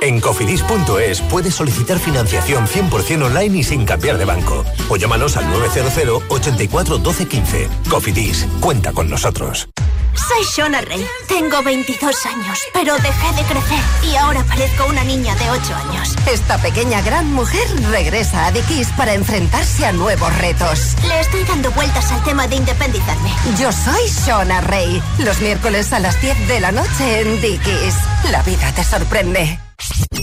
En 0.00 0.20
cofidis.es 0.20 1.20
puedes 1.22 1.54
solicitar 1.54 1.98
financiación 1.98 2.66
100% 2.66 3.24
online 3.24 3.58
y 3.58 3.64
sin 3.64 3.84
cambiar 3.84 4.18
de 4.18 4.24
banco. 4.24 4.64
O 4.88 4.96
llámanos 4.96 5.36
al 5.36 5.48
900 5.50 6.22
84 6.28 6.98
12 6.98 7.26
15. 7.26 7.68
Cofidis, 7.88 8.46
cuenta 8.60 8.92
con 8.92 9.08
nosotros. 9.08 9.68
Soy 10.14 10.44
Shona 10.44 10.80
Rey. 10.80 11.04
Tengo 11.28 11.62
22 11.62 12.26
años, 12.26 12.58
pero 12.72 12.94
dejé 12.96 13.32
de 13.34 13.42
crecer 13.42 13.80
y 14.10 14.16
ahora 14.16 14.44
parezco 14.44 14.86
una 14.86 15.02
niña 15.04 15.34
de 15.34 15.50
8 15.50 15.74
años. 15.74 16.14
Esta 16.30 16.56
pequeña 16.58 17.02
gran 17.02 17.32
mujer 17.32 17.66
regresa 17.90 18.46
a 18.46 18.52
Dickies 18.52 18.88
para 18.96 19.14
enfrentarse 19.14 19.84
a 19.84 19.92
nuevos 19.92 20.36
retos. 20.38 20.94
Le 21.06 21.20
estoy 21.20 21.42
dando 21.44 21.70
vueltas 21.72 22.10
al 22.12 22.22
tema 22.22 22.46
de 22.46 22.56
independizarme. 22.56 23.30
Yo 23.58 23.72
soy 23.72 24.08
Shona 24.24 24.60
Rey. 24.60 25.02
Los 25.18 25.40
miércoles 25.40 25.92
a 25.92 25.98
las 25.98 26.20
10 26.20 26.48
de 26.48 26.60
la 26.60 26.72
noche 26.72 27.20
en 27.20 27.40
Dickies. 27.40 27.94
La 28.30 28.42
vida 28.42 28.72
te 28.72 28.84
sorprende. 28.84 29.58
I'm 29.76 30.14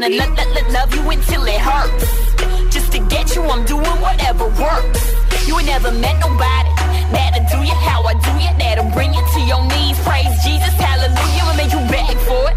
let, 0.00 0.10
let, 0.10 0.48
let 0.54 0.70
love 0.72 0.94
you 0.94 1.08
until 1.08 1.44
it 1.46 1.60
hurts. 1.60 2.04
Just 2.72 2.92
to 2.92 2.98
get 3.06 3.34
you, 3.36 3.42
I'm 3.42 3.64
doing 3.64 3.96
whatever 4.02 4.46
works. 4.46 5.02
You 5.46 5.58
ain't 5.58 5.66
never 5.66 5.92
met 5.92 6.18
nobody 6.20 6.70
that'll 7.14 7.46
do 7.46 7.62
you 7.62 7.74
how 7.74 8.02
I 8.02 8.14
do 8.14 8.32
you. 8.42 8.50
That'll 8.58 8.90
bring 8.90 9.14
you 9.14 9.22
to 9.22 9.40
your 9.46 9.62
knees. 9.70 9.98
Praise 10.02 10.34
Jesus, 10.42 10.74
hallelujah. 10.74 11.46
I 11.46 11.54
make 11.56 11.72
you 11.72 11.82
beg 11.86 12.16
for 12.26 12.42
it, 12.50 12.56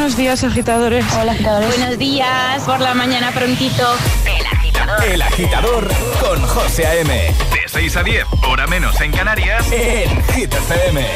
Buenos 0.00 0.16
días, 0.16 0.42
agitadores. 0.44 1.04
Hola, 1.20 1.32
agitadores. 1.32 1.76
Buenos 1.76 1.98
días, 1.98 2.62
por 2.62 2.80
la 2.80 2.94
mañana 2.94 3.32
prontito. 3.32 3.86
El 4.24 4.46
agitador. 4.46 5.04
El 5.04 5.20
agitador 5.20 5.88
con 6.18 6.40
José 6.40 6.86
A.M. 6.86 7.12
De 7.12 7.68
6 7.68 7.96
a 7.98 8.02
10, 8.02 8.24
hora 8.48 8.66
menos 8.66 8.98
en 9.02 9.12
Canarias, 9.12 9.70
en 9.70 10.22
Hit 10.32 10.54
FM. 10.54 11.06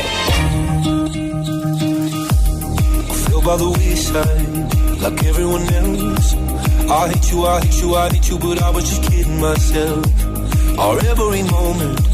By 3.42 3.56
the 3.56 3.64
wayside, 3.64 5.00
like 5.00 5.24
everyone 5.28 5.64
else. 5.74 6.34
I 6.86 7.08
hate 7.08 7.32
you, 7.32 7.46
I 7.46 7.60
hate 7.60 7.80
you, 7.80 7.96
I 7.96 8.10
hate 8.10 8.28
you, 8.28 8.38
but 8.38 8.62
I 8.62 8.68
was 8.68 8.84
just 8.84 9.02
kidding 9.10 9.40
myself. 9.40 10.04
Our 10.78 10.98
every 11.06 11.42
moment. 11.44 12.13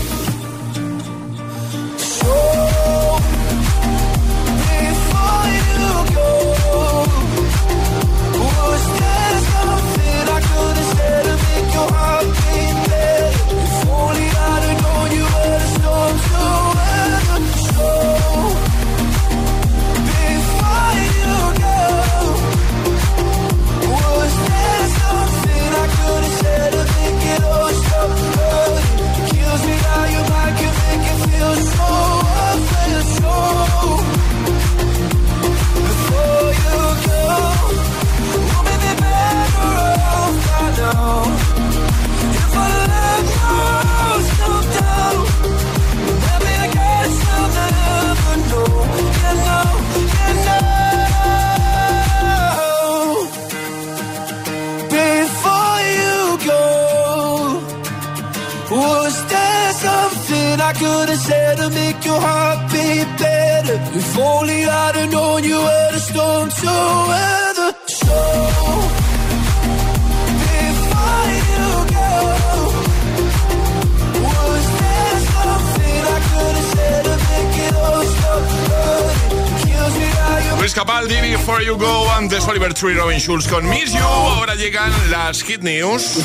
Antes 82.21 82.47
Oliver 82.47 82.71
Tree, 82.71 82.93
Robin 82.93 83.19
Schulz 83.19 83.47
con 83.47 83.67
Miss 83.67 83.93
You. 83.93 84.03
Ahora 84.03 84.53
llegan 84.53 84.91
las 85.09 85.41
Hit 85.41 85.61
News. 85.61 86.19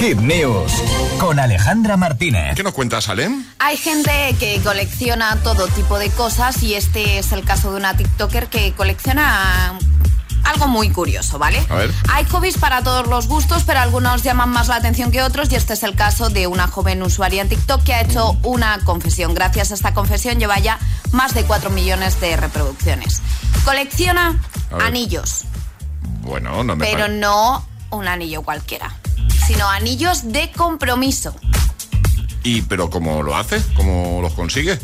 Hit 0.00 0.18
News 0.18 0.72
con 1.20 1.38
Alejandra 1.38 1.96
Martínez. 1.96 2.56
¿Qué 2.56 2.64
nos 2.64 2.74
cuentas, 2.74 3.08
Alem? 3.08 3.44
Hay 3.60 3.76
gente 3.76 4.34
que 4.40 4.60
colecciona 4.64 5.36
todo 5.44 5.68
tipo 5.68 5.96
de 6.00 6.10
cosas 6.10 6.60
y 6.64 6.74
este 6.74 7.18
es 7.18 7.30
el 7.30 7.44
caso 7.44 7.70
de 7.70 7.76
una 7.76 7.96
TikToker 7.96 8.48
que 8.48 8.72
colecciona 8.72 9.78
algo 10.44 10.66
muy 10.66 10.90
curioso, 10.90 11.38
¿vale? 11.38 11.64
A 11.68 11.74
ver. 11.76 11.92
Hay 12.10 12.24
hobbies 12.24 12.58
para 12.58 12.82
todos 12.82 13.06
los 13.06 13.28
gustos, 13.28 13.62
pero 13.64 13.80
algunos 13.80 14.22
llaman 14.22 14.48
más 14.48 14.68
la 14.68 14.76
atención 14.76 15.12
que 15.12 15.22
otros 15.22 15.52
y 15.52 15.56
este 15.56 15.74
es 15.74 15.82
el 15.82 15.94
caso 15.94 16.30
de 16.30 16.46
una 16.46 16.66
joven 16.66 17.02
usuaria 17.02 17.42
en 17.42 17.48
TikTok 17.48 17.82
que 17.84 17.94
ha 17.94 18.00
hecho 18.00 18.36
una 18.42 18.78
confesión. 18.84 19.34
Gracias 19.34 19.70
a 19.70 19.74
esta 19.74 19.94
confesión 19.94 20.38
lleva 20.38 20.58
ya 20.58 20.78
más 21.12 21.34
de 21.34 21.44
4 21.44 21.70
millones 21.70 22.20
de 22.20 22.36
reproducciones. 22.36 23.22
Colecciona 23.64 24.40
anillos, 24.84 25.42
Bueno, 26.22 26.62
no 26.64 26.76
me 26.76 26.84
pero 26.86 27.00
pare- 27.06 27.14
no 27.18 27.66
un 27.90 28.06
anillo 28.08 28.42
cualquiera, 28.42 28.94
sino 29.46 29.68
anillos 29.68 30.30
de 30.32 30.50
compromiso. 30.52 31.34
¿Y 32.42 32.62
pero 32.62 32.88
cómo 32.90 33.22
lo 33.22 33.36
hace? 33.36 33.62
¿Cómo 33.74 34.20
los 34.22 34.32
consigue? 34.34 34.78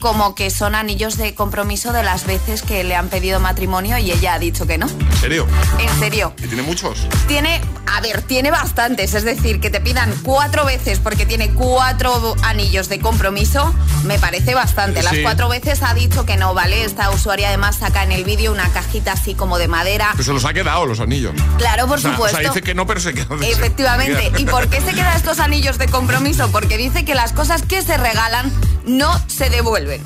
Como 0.00 0.34
que 0.34 0.50
son 0.50 0.74
anillos 0.74 1.16
de 1.16 1.34
compromiso 1.34 1.92
de 1.92 2.02
las 2.02 2.26
veces 2.26 2.62
que 2.62 2.84
le 2.84 2.94
han 2.94 3.08
pedido 3.08 3.40
matrimonio 3.40 3.96
y 3.98 4.10
ella 4.12 4.34
ha 4.34 4.38
dicho 4.38 4.66
que 4.66 4.78
no. 4.78 4.86
¿En 4.88 5.16
serio? 5.20 5.46
En 5.78 5.98
serio. 5.98 6.34
¿Y 6.38 6.46
tiene 6.46 6.62
muchos? 6.62 7.06
Tiene, 7.26 7.60
a 7.86 8.00
ver, 8.00 8.22
tiene 8.22 8.50
bastantes, 8.50 9.14
es 9.14 9.24
decir, 9.24 9.60
que 9.60 9.70
te 9.70 9.80
pidan 9.80 10.12
cuatro 10.22 10.64
veces 10.64 10.98
porque 10.98 11.24
tiene 11.26 11.50
cuatro 11.50 12.34
anillos 12.42 12.88
de 12.88 12.98
compromiso, 13.00 13.74
me 14.04 14.18
parece 14.18 14.54
bastante. 14.54 15.02
Las 15.02 15.14
Sí. 15.14 15.22
cuatro 15.22 15.48
veces 15.48 15.82
ha 15.82 15.94
dicho 15.94 16.26
que 16.26 16.36
no, 16.36 16.52
¿vale? 16.54 16.84
Esta 16.84 17.10
usuaria 17.10 17.48
además 17.48 17.76
saca 17.76 18.02
en 18.02 18.12
el 18.12 18.24
vídeo 18.24 18.52
una 18.52 18.68
cajita 18.70 19.12
así 19.12 19.34
como 19.34 19.58
de 19.58 19.68
madera. 19.68 20.10
Pues 20.14 20.26
se 20.26 20.32
los 20.32 20.44
ha 20.44 20.52
quedado 20.52 20.84
los 20.86 21.00
anillos. 21.00 21.32
Claro, 21.58 21.86
por 21.86 21.98
O 21.98 22.02
sea, 22.02 22.12
supuesto. 22.12 22.38
O 22.38 22.40
sea, 22.40 22.50
dice 22.50 22.62
que 22.62 22.74
no, 22.74 22.86
pero 22.86 23.00
se 23.00 23.14
queda. 23.14 23.26
Efectivamente. 23.42 24.32
¿Y 24.38 24.44
por 24.46 24.68
qué 24.68 24.80
se 24.80 24.92
quedan 24.92 25.16
estos 25.16 25.38
anillos 25.40 25.78
de 25.78 25.86
compromiso? 25.88 26.50
Porque 26.50 26.76
dice 26.76 27.04
que 27.04 27.14
las 27.14 27.32
cosas 27.32 27.62
que 27.62 27.82
se 27.82 27.96
regalan 27.96 28.52
no 28.84 29.10
se 29.28 29.48
devuelven. 29.50 30.02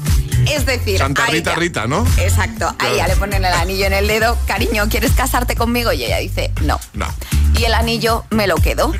Es 0.49 0.66
decir, 0.66 0.99
Santa 0.99 1.24
a 1.24 1.26
Rita 1.26 1.51
ella- 1.51 1.59
Rita, 1.59 1.86
¿no? 1.86 2.07
Exacto. 2.18 2.66
A 2.68 2.74
Claro. 2.76 2.95
ella 2.95 3.09
le 3.09 3.16
ponen 3.16 3.45
el 3.45 3.53
anillo 3.53 3.86
en 3.86 3.93
el 3.93 4.07
dedo. 4.07 4.36
Cariño, 4.47 4.88
¿quieres 4.88 5.12
casarte 5.12 5.55
conmigo? 5.57 5.93
Y 5.93 6.05
ella 6.05 6.18
dice, 6.18 6.53
no. 6.62 6.80
No. 6.95 7.07
Y 7.57 7.64
el 7.64 7.74
anillo 7.74 8.24
me 8.30 8.47
lo 8.47 8.57
quedo. 8.57 8.93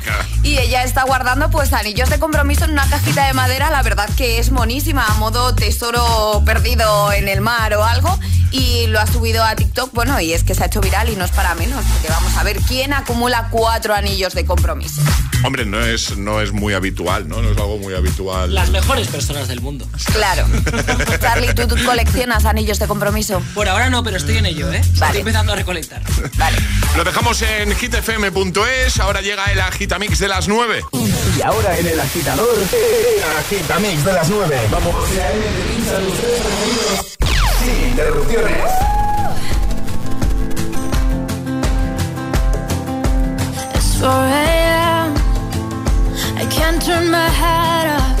Y 0.43 0.57
ella 0.57 0.83
está 0.83 1.03
guardando 1.03 1.49
pues 1.49 1.73
anillos 1.73 2.09
de 2.09 2.19
compromiso 2.19 2.65
en 2.65 2.71
una 2.71 2.87
cajita 2.89 3.25
de 3.27 3.33
madera. 3.33 3.69
La 3.71 3.81
verdad 3.81 4.09
que 4.15 4.39
es 4.39 4.51
monísima, 4.51 5.05
a 5.05 5.13
modo 5.15 5.55
tesoro 5.55 6.43
perdido 6.45 7.11
en 7.13 7.27
el 7.27 7.41
mar 7.41 7.73
o 7.75 7.83
algo. 7.83 8.19
Y 8.51 8.87
lo 8.87 8.99
ha 8.99 9.07
subido 9.07 9.43
a 9.45 9.55
TikTok. 9.55 9.93
Bueno, 9.93 10.19
y 10.19 10.33
es 10.33 10.43
que 10.43 10.53
se 10.53 10.63
ha 10.63 10.65
hecho 10.65 10.81
viral 10.81 11.09
y 11.09 11.15
no 11.15 11.23
es 11.23 11.31
para 11.31 11.55
menos. 11.55 11.83
Porque 11.85 12.09
vamos 12.09 12.35
a 12.35 12.43
ver 12.43 12.57
quién 12.67 12.91
acumula 12.93 13.47
cuatro 13.49 13.93
anillos 13.95 14.33
de 14.33 14.45
compromiso. 14.45 15.01
Hombre, 15.43 15.65
no 15.65 15.79
es, 15.81 16.17
no 16.17 16.41
es 16.41 16.51
muy 16.51 16.73
habitual, 16.73 17.27
¿no? 17.29 17.41
No 17.41 17.51
es 17.51 17.57
algo 17.57 17.77
muy 17.77 17.95
habitual. 17.95 18.53
Las 18.53 18.69
mejores 18.69 19.07
personas 19.07 19.47
del 19.47 19.61
mundo. 19.61 19.87
Claro. 20.13 20.45
Charlie, 21.33 21.53
¿tú, 21.53 21.67
tú 21.67 21.75
coleccionas 21.85 22.45
anillos 22.45 22.77
de 22.79 22.87
compromiso? 22.87 23.41
Por 23.53 23.69
ahora 23.69 23.89
no, 23.89 24.03
pero 24.03 24.17
estoy 24.17 24.37
en 24.37 24.47
ello, 24.47 24.71
¿eh? 24.71 24.81
Estoy 24.81 25.19
empezando 25.19 25.53
a 25.53 25.55
recolectar. 25.55 26.01
Lo 26.97 27.03
dejamos 27.05 27.41
en 27.41 27.73
hitfm.es. 27.73 28.99
Ahora 28.99 29.21
llega 29.21 29.45
el 29.45 29.61
agitamix 29.61 30.19
de 30.19 30.27
las 30.27 30.47
9. 30.49 30.81
Y 31.37 31.41
ahora 31.41 31.77
en 31.77 31.87
el 31.87 31.99
agitador, 31.99 32.49
el 32.57 33.37
agitamix 33.37 34.03
de 34.03 34.13
las 34.13 34.29
9. 34.29 34.59
Vamos. 34.71 34.95
Sin 37.63 37.89
interrupciones. 37.89 38.57
It's 43.75 43.97
4 43.99 44.09
a.m. 44.09 45.15
I 46.37 46.45
can't 46.49 46.81
turn 46.83 47.09
my 47.09 47.29
head 47.29 47.95
off. 47.97 48.20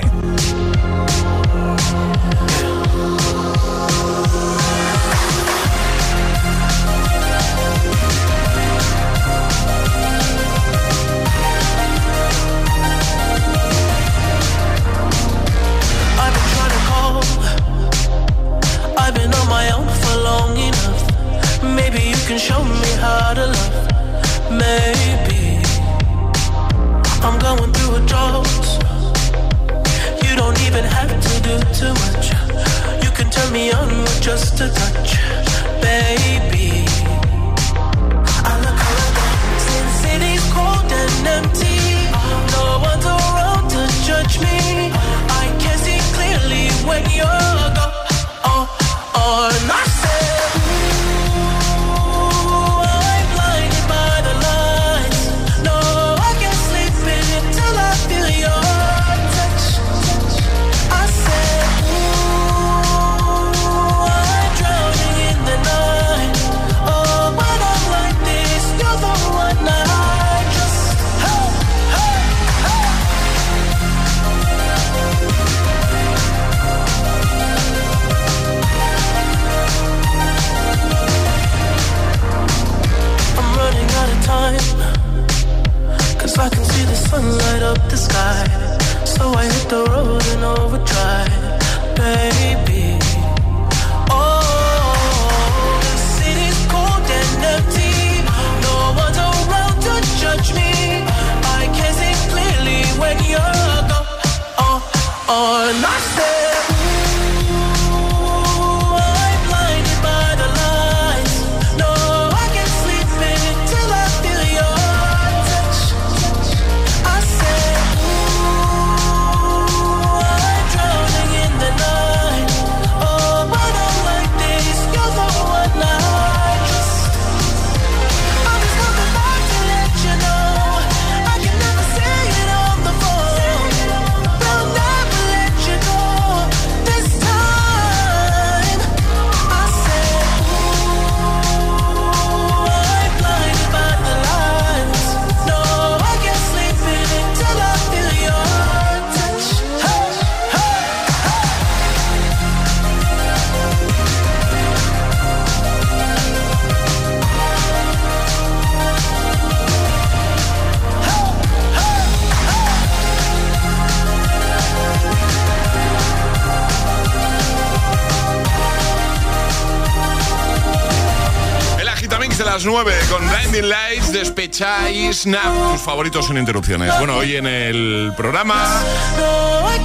Las 172.51 172.65
9 172.65 172.93
con 173.09 173.25
Blinding 173.29 173.69
Lights, 173.69 174.11
Despecha 174.11 174.79
Snap. 175.13 175.71
Tus 175.71 175.81
favoritos 175.81 176.27
sin 176.27 176.37
interrupciones. 176.37 176.91
Bueno, 176.97 177.15
hoy 177.15 177.37
en 177.37 177.47
el 177.47 178.11
programa 178.17 178.83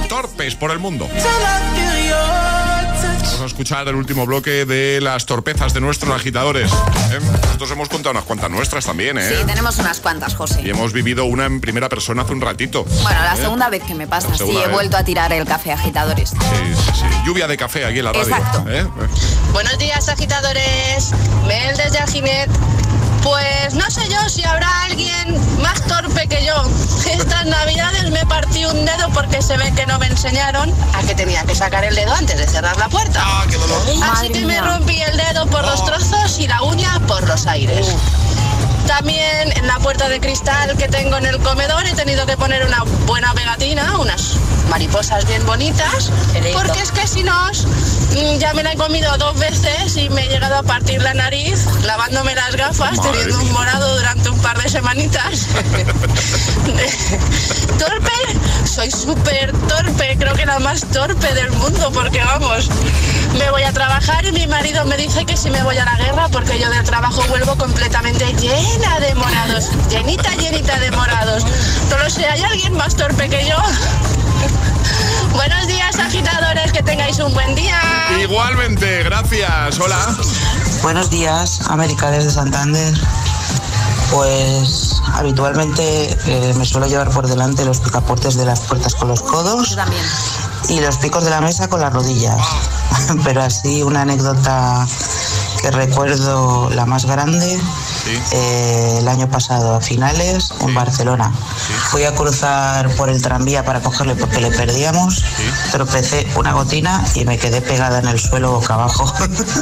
Torpes 0.09 0.53
por 0.55 0.71
el 0.71 0.79
Mundo. 0.79 1.07
Escuchar 3.57 3.87
el 3.87 3.95
último 3.95 4.27
bloque 4.27 4.65
de 4.65 5.01
las 5.01 5.25
torpezas 5.25 5.73
de 5.73 5.81
nuestros 5.81 6.15
agitadores. 6.15 6.71
¿eh? 6.71 7.19
Nosotros 7.41 7.71
hemos 7.71 7.89
contado 7.89 8.11
unas 8.11 8.23
cuantas 8.23 8.51
nuestras 8.51 8.85
también, 8.85 9.17
¿eh? 9.17 9.27
Sí, 9.27 9.43
tenemos 9.47 9.79
unas 9.79 9.99
cuantas, 9.99 10.35
José. 10.35 10.61
Y 10.63 10.69
hemos 10.69 10.93
vivido 10.93 11.25
una 11.25 11.47
en 11.47 11.59
primera 11.59 11.89
persona 11.89 12.21
hace 12.21 12.33
un 12.33 12.41
ratito. 12.41 12.83
Bueno, 13.01 13.19
la 13.19 13.33
¿eh? 13.33 13.37
segunda 13.37 13.67
vez 13.69 13.81
que 13.81 13.95
me 13.95 14.05
pasa, 14.05 14.29
sí, 14.33 14.37
segunda 14.37 14.61
he 14.61 14.67
vez. 14.67 14.73
vuelto 14.75 14.97
a 14.97 15.03
tirar 15.03 15.33
el 15.33 15.43
café 15.45 15.71
agitadores. 15.71 16.29
Sí, 16.29 16.35
sí, 16.37 16.91
sí. 16.99 17.05
Lluvia 17.25 17.47
de 17.47 17.57
café 17.57 17.83
aquí 17.83 17.97
en 17.97 18.05
la 18.05 18.13
radio. 18.13 18.27
Exacto. 18.27 18.63
¿eh? 18.69 18.85
Buenos 19.53 19.75
días, 19.79 20.07
agitadores. 20.07 21.11
Mel 21.47 21.75
desde 21.77 21.97
Alginet. 21.97 22.51
Pues 23.23 23.73
no 23.73 23.89
sé 23.89 24.01
yo 24.09 24.29
si 24.29 24.43
habrá 24.43 24.83
alguien 24.83 25.37
más 25.61 25.81
torpe 25.83 26.27
que 26.27 26.45
yo. 26.45 26.53
Estas 27.11 27.45
navidades 27.45 28.09
me 28.11 28.25
partí 28.25 28.65
un 28.65 28.85
dedo 28.85 29.09
porque 29.13 29.41
se 29.41 29.57
ve 29.57 29.71
que 29.73 29.85
no 29.85 29.97
me 29.99 30.07
enseñaron 30.07 30.73
a 30.93 31.01
que 31.03 31.15
tenía 31.15 31.43
que 31.43 31.55
sacar 31.55 31.83
el 31.83 31.95
dedo 31.95 32.13
antes 32.13 32.37
de 32.37 32.47
cerrar 32.47 32.77
la 32.77 32.89
puerta. 32.89 33.23
Así 33.41 33.97
Madre 33.99 34.31
que 34.31 34.45
me 34.45 34.61
rompí 34.61 35.01
el 35.01 35.17
dedo 35.17 35.47
por 35.47 35.63
los 35.63 35.83
trozos 35.85 36.39
y 36.39 36.47
la 36.47 36.61
uña 36.63 36.99
por 37.07 37.27
los 37.27 37.47
aires. 37.47 37.87
También 38.87 39.51
en 39.55 39.67
la 39.67 39.77
puerta 39.79 40.09
de 40.09 40.19
cristal 40.19 40.75
que 40.77 40.87
tengo 40.87 41.17
en 41.17 41.25
el 41.25 41.37
comedor 41.39 41.85
he 41.85 41.93
tenido 41.93 42.25
que 42.25 42.37
poner 42.37 42.65
una 42.65 42.83
buena 43.05 43.33
pegatina, 43.33 43.99
unas 43.99 44.37
mariposas 44.69 45.27
bien 45.27 45.45
bonitas, 45.45 46.11
porque 46.53 46.81
es 46.81 46.91
que 46.91 47.05
si 47.07 47.23
no, 47.23 47.49
mm, 47.51 48.37
ya 48.39 48.53
me 48.53 48.63
la 48.63 48.73
he 48.73 48.77
comido 48.77 49.15
dos 49.17 49.37
veces 49.39 49.97
y 49.97 50.09
me 50.09 50.25
he 50.25 50.29
llegado 50.29 50.57
a 50.57 50.63
partir 50.63 51.01
la 51.01 51.13
nariz 51.13 51.65
lavándome 51.83 52.33
las 52.35 52.55
gafas, 52.55 52.97
Madre 52.97 53.11
teniendo 53.11 53.39
un 53.39 53.51
morado 53.51 53.97
durante 53.97 54.29
un 54.29 54.39
par 54.39 54.61
de 54.61 54.69
semanitas. 54.69 55.47
torpe, 57.77 58.11
soy 58.65 58.89
súper 58.91 59.51
torpe, 59.67 60.17
creo 60.17 60.33
que 60.33 60.45
la 60.45 60.59
más 60.59 60.81
torpe 60.91 61.33
del 61.33 61.51
mundo, 61.51 61.91
porque 61.93 62.23
vamos, 62.23 62.69
me 63.37 63.49
voy 63.51 63.63
a 63.63 63.71
trabajar 63.71 64.25
y 64.25 64.31
mi 64.31 64.47
marido 64.47 64.85
me 64.85 64.97
dice 64.97 65.25
que 65.25 65.37
si 65.37 65.49
me 65.49 65.61
voy 65.63 65.77
a 65.77 65.85
la 65.85 65.97
guerra, 65.97 66.27
porque 66.29 66.59
yo 66.59 66.69
del 66.69 66.83
trabajo 66.83 67.23
vuelvo 67.29 67.55
completamente 67.55 68.25
llena 68.33 68.76
de 68.77 69.15
morados, 69.15 69.71
llenita, 69.89 70.35
llenita 70.35 70.77
de 70.79 70.91
morados. 70.91 71.43
No 71.89 71.97
lo 71.97 72.09
sé, 72.09 72.27
¿hay 72.27 72.41
alguien 72.43 72.73
más 72.73 72.95
torpe 72.95 73.27
que 73.27 73.43
yo? 73.47 73.55
Buenos 75.33 75.67
días, 75.67 75.97
agitadores, 75.97 76.71
que 76.71 76.83
tengáis 76.83 77.17
un 77.19 77.33
buen 77.33 77.55
día. 77.55 77.79
Igualmente, 78.21 79.03
gracias. 79.03 79.79
Hola. 79.79 80.15
Buenos 80.83 81.09
días, 81.09 81.61
América 81.69 82.11
desde 82.11 82.29
Santander. 82.29 82.93
Pues 84.11 85.01
habitualmente 85.13 86.15
eh, 86.27 86.53
me 86.55 86.65
suelo 86.65 86.87
llevar 86.87 87.09
por 87.09 87.27
delante 87.27 87.65
los 87.65 87.79
picaportes 87.79 88.35
de 88.35 88.45
las 88.45 88.61
puertas 88.61 88.93
con 88.93 89.07
los 89.07 89.21
codos 89.21 89.75
y 90.69 90.79
los 90.81 90.97
picos 90.97 91.23
de 91.23 91.31
la 91.31 91.41
mesa 91.41 91.67
con 91.67 91.81
las 91.81 91.91
rodillas. 91.91 92.37
Pero 93.23 93.41
así 93.41 93.81
una 93.81 94.01
anécdota 94.01 94.87
que 95.61 95.71
recuerdo 95.71 96.69
la 96.69 96.85
más 96.85 97.05
grande 97.05 97.59
eh, 98.09 98.97
el 98.99 99.07
año 99.07 99.29
pasado 99.29 99.75
a 99.75 99.81
finales 99.81 100.53
en 100.61 100.73
Barcelona. 100.73 101.31
Fui 101.89 102.03
a 102.03 102.13
cruzar 102.13 102.89
por 102.95 103.09
el 103.09 103.21
tranvía 103.21 103.63
para 103.63 103.81
cogerle 103.81 104.15
porque 104.15 104.41
le 104.41 104.51
perdíamos, 104.51 105.23
tropecé 105.71 106.27
una 106.35 106.53
gotina 106.53 107.03
y 107.15 107.25
me 107.25 107.37
quedé 107.37 107.61
pegada 107.61 107.99
en 107.99 108.07
el 108.07 108.19
suelo 108.19 108.51
boca 108.53 108.75
abajo. 108.75 109.13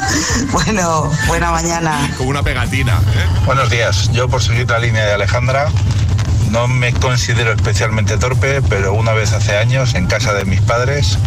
bueno, 0.52 1.10
buena 1.26 1.50
mañana. 1.50 2.14
Como 2.16 2.30
una 2.30 2.42
pegatina. 2.42 2.94
¿eh? 2.94 3.44
Buenos 3.44 3.70
días. 3.70 4.10
Yo 4.12 4.28
por 4.28 4.42
seguir 4.42 4.68
la 4.70 4.78
línea 4.78 5.04
de 5.04 5.12
Alejandra 5.14 5.68
no 6.50 6.68
me 6.68 6.92
considero 6.92 7.52
especialmente 7.52 8.18
torpe, 8.18 8.62
pero 8.68 8.94
una 8.94 9.12
vez 9.12 9.32
hace 9.32 9.56
años 9.56 9.94
en 9.94 10.06
casa 10.06 10.32
de 10.32 10.44
mis 10.44 10.60
padres, 10.60 11.18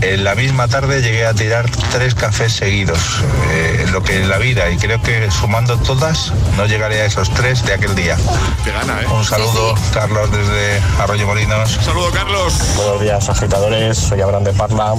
en 0.00 0.24
la 0.24 0.34
misma 0.34 0.68
tarde 0.68 1.02
llegué 1.02 1.26
a 1.26 1.34
tirar 1.34 1.68
tres 1.90 2.14
cafés 2.14 2.52
seguidos, 2.52 2.98
eh, 3.50 3.86
lo 3.90 4.02
que 4.02 4.22
en 4.22 4.28
la 4.28 4.38
vida, 4.38 4.70
y 4.70 4.76
creo 4.76 5.00
que 5.02 5.30
sumando 5.30 5.76
todas 5.78 6.32
no 6.56 6.66
llegaré 6.66 7.00
a 7.00 7.06
esos 7.06 7.30
tres 7.30 7.64
de 7.64 7.74
aquel 7.74 7.94
día. 7.94 8.16
Te 8.64 8.70
gana, 8.70 9.02
¿eh? 9.02 9.06
Un 9.06 9.24
saludo, 9.24 9.74
Carlos, 9.92 10.30
desde 10.30 10.80
Arroyo 11.00 11.26
Molinos. 11.26 11.78
Saludo, 11.82 12.10
Carlos. 12.12 12.54
Buenos 12.76 13.00
días, 13.00 13.28
agitadores. 13.28 13.98
Soy 13.98 14.20
Abraham 14.20 14.44
de 14.44 14.52
Parla. 14.52 14.94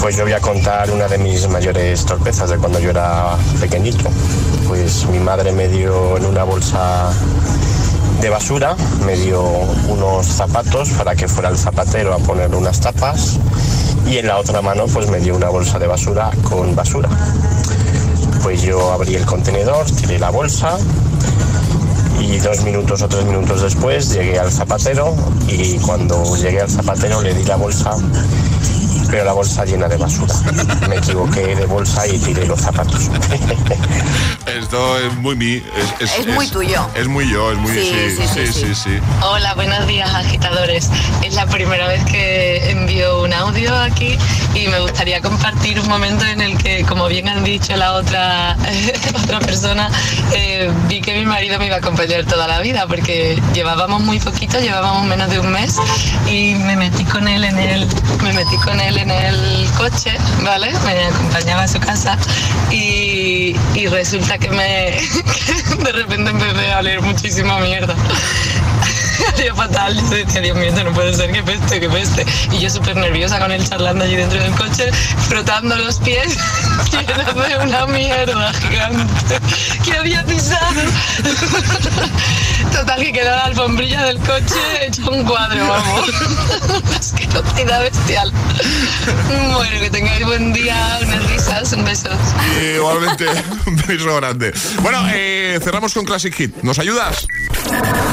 Pues 0.00 0.16
yo 0.16 0.22
voy 0.22 0.32
a 0.32 0.40
contar 0.40 0.90
una 0.90 1.08
de 1.08 1.18
mis 1.18 1.46
mayores 1.48 2.06
torpezas 2.06 2.50
de 2.50 2.56
cuando 2.56 2.78
yo 2.78 2.90
era 2.90 3.36
pequeñito. 3.60 4.10
Pues 4.66 5.04
mi 5.06 5.18
madre 5.18 5.52
me 5.52 5.68
dio 5.68 6.16
en 6.16 6.24
una 6.24 6.44
bolsa 6.44 7.12
de 8.20 8.28
basura, 8.28 8.76
me 9.06 9.16
dio 9.16 9.42
unos 9.88 10.26
zapatos 10.26 10.90
para 10.90 11.16
que 11.16 11.26
fuera 11.26 11.48
el 11.48 11.56
zapatero 11.56 12.12
a 12.12 12.18
poner 12.18 12.54
unas 12.54 12.80
tapas 12.80 13.38
y 14.06 14.18
en 14.18 14.26
la 14.26 14.38
otra 14.38 14.60
mano 14.60 14.86
pues 14.92 15.08
me 15.08 15.20
dio 15.20 15.34
una 15.34 15.48
bolsa 15.48 15.78
de 15.78 15.86
basura 15.86 16.30
con 16.42 16.74
basura. 16.74 17.08
Pues 18.42 18.62
yo 18.62 18.92
abrí 18.92 19.14
el 19.14 19.24
contenedor, 19.24 19.86
tiré 19.90 20.18
la 20.18 20.30
bolsa 20.30 20.76
y 22.20 22.38
dos 22.38 22.62
minutos 22.62 23.00
o 23.02 23.08
tres 23.08 23.24
minutos 23.24 23.62
después 23.62 24.12
llegué 24.12 24.38
al 24.38 24.52
zapatero 24.52 25.14
y 25.48 25.78
cuando 25.78 26.36
llegué 26.36 26.60
al 26.60 26.70
zapatero 26.70 27.22
le 27.22 27.32
di 27.32 27.44
la 27.44 27.56
bolsa, 27.56 27.96
pero 29.10 29.24
la 29.24 29.32
bolsa 29.32 29.64
llena 29.64 29.88
de 29.88 29.96
basura. 29.96 30.34
Me 30.88 30.96
equivoqué 30.96 31.56
de 31.56 31.66
bolsa 31.66 32.06
y 32.06 32.18
tiré 32.18 32.46
los 32.46 32.60
zapatos. 32.60 33.10
Esto 34.46 34.98
es 34.98 35.14
muy 35.16 35.36
mi. 35.36 35.54
Es, 36.00 36.18
Es 36.18 36.26
muy 36.28 36.46
tuyo. 36.48 36.86
Es 36.94 37.08
muy 37.08 37.28
yo, 37.30 37.52
es 37.52 37.58
muy. 37.58 37.72
Sí, 37.72 37.80
Sí, 37.80 38.16
sí, 38.16 38.28
sí, 38.28 38.46
sí, 38.46 38.52
sí. 38.52 38.74
sí. 38.74 38.90
Hola, 39.22 39.54
buenos 39.54 39.86
días 39.86 40.12
agitadores. 40.14 40.90
Es 41.22 41.34
la 41.34 41.46
primera 41.46 41.88
vez 41.88 42.04
que 42.04 42.70
envío 42.70 43.22
un 43.22 43.32
audio 43.32 43.76
aquí 43.76 44.16
y 44.54 44.68
me 44.68 44.80
gustaría 44.80 45.20
compartir 45.20 45.80
un 45.80 45.88
momento 45.88 46.24
en 46.24 46.40
el 46.40 46.56
que, 46.58 46.84
como 46.84 47.06
bien 47.08 47.28
han 47.28 47.44
dicho 47.44 47.76
la 47.76 47.92
otra, 47.94 48.56
otra 49.24 49.40
persona, 49.40 49.90
eh, 50.34 50.70
vi 50.88 51.00
que 51.00 51.14
mi 51.14 51.24
marido 51.26 51.58
me 51.58 51.66
iba 51.66 51.76
a 51.76 51.78
acompañar 51.78 52.24
toda 52.24 52.46
la 52.46 52.60
vida 52.60 52.86
porque 52.86 53.40
llevábamos 53.54 54.02
muy 54.02 54.18
poquito, 54.18 54.58
llevábamos 54.60 55.06
menos 55.06 55.30
de 55.30 55.40
un 55.40 55.50
mes 55.50 55.76
y 56.28 56.54
me 56.54 56.76
metí 56.76 57.04
con 57.04 57.28
él 57.28 57.44
en 57.44 57.58
el, 57.58 57.86
me 58.22 58.32
metí 58.32 58.56
con 58.56 58.80
él 58.80 58.98
en 59.00 59.10
el 59.10 59.70
coche, 59.76 60.16
¿vale? 60.42 60.72
Me 60.84 61.06
acompañaba 61.06 61.62
a 61.62 61.68
su 61.68 61.80
casa 61.80 62.18
y, 62.70 63.56
y 63.74 63.86
resulta 63.88 64.38
que 64.38 64.50
me 64.50 65.00
que 65.68 65.84
de 65.84 65.92
repente 65.92 66.30
empecé 66.30 66.72
a 66.72 66.78
oler 66.78 67.00
muchísima 67.00 67.58
mierda. 67.60 67.94
Había 69.34 69.54
fatal, 69.54 69.94
yo 69.94 70.16
decía, 70.16 70.40
Dios 70.40 70.56
mío, 70.56 70.72
no 70.84 70.92
puede 70.92 71.14
ser, 71.14 71.30
que 71.32 71.42
peste, 71.42 71.80
que 71.80 71.88
peste. 71.88 72.26
Y 72.52 72.58
yo 72.58 72.70
súper 72.70 72.96
nerviosa 72.96 73.38
con 73.38 73.52
él 73.52 73.66
charlando 73.68 74.04
allí 74.04 74.16
dentro 74.16 74.40
del 74.40 74.52
coche, 74.54 74.90
frotando 75.28 75.76
los 75.76 75.98
pies, 75.98 76.36
de 76.90 77.56
una 77.64 77.86
mierda 77.86 78.52
gigante 78.54 79.38
que 79.84 79.96
había 79.96 80.24
pisado. 80.24 80.80
Total, 82.72 83.00
que 83.00 83.12
quedó 83.12 83.30
la 83.30 83.44
alfombrilla 83.44 84.04
del 84.04 84.18
coche 84.18 84.86
hecho 84.86 85.10
un 85.10 85.24
cuadro, 85.24 85.66
vamos. 85.66 86.08
es 87.00 87.12
que 87.12 87.26
totalidad 87.26 87.82
bestial. 87.82 88.32
Bueno, 89.52 89.80
que 89.80 89.90
tengáis 89.90 90.24
buen 90.26 90.52
día, 90.52 90.98
unas 91.02 91.30
risas, 91.30 91.72
un 91.72 91.84
beso. 91.84 92.08
Igualmente, 92.74 93.26
un 93.66 93.76
beso 93.76 94.16
grande. 94.16 94.52
Bueno, 94.82 95.02
eh, 95.12 95.58
cerramos 95.62 95.94
con 95.94 96.04
Classic 96.04 96.34
Hit. 96.34 96.56
¿Nos 96.62 96.78
ayudas? 96.78 97.26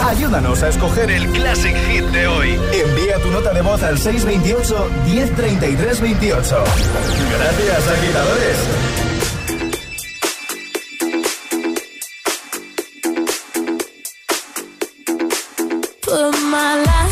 Ayúdanos 0.06 0.64
a 0.64 0.70
escoger 0.70 1.12
el 1.12 1.28
Classic 1.32 1.76
Hit 1.88 2.06
de 2.06 2.28
hoy. 2.28 2.60
Envía 2.74 3.18
tu 3.22 3.32
nota 3.32 3.54
de 3.54 3.62
voz 3.62 3.82
al 3.84 3.98
628 3.98 4.90
1033 5.06 6.02
28. 6.02 6.64
Gracias, 7.38 7.88
agitadores. 7.88 8.87
my 16.58 16.82
life. 16.82 17.07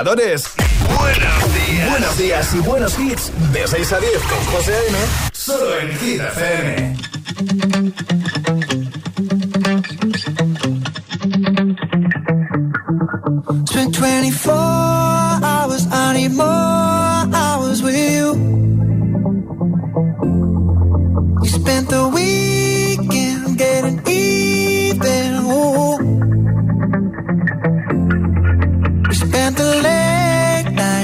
agitadores 0.00 0.49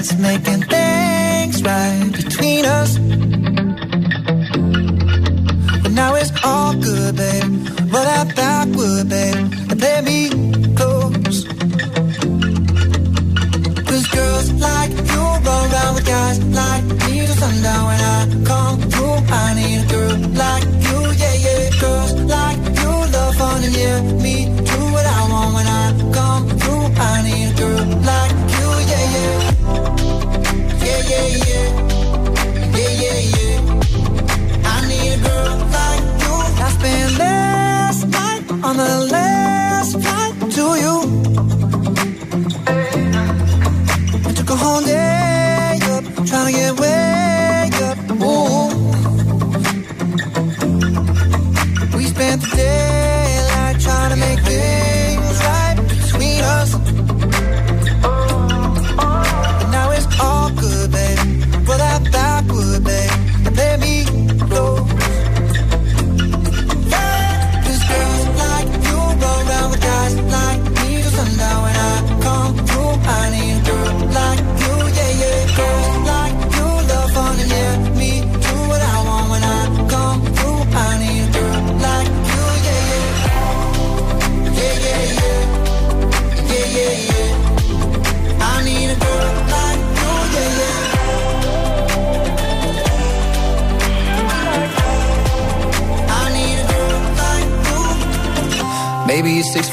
it's 0.09 0.21
making 0.21 0.66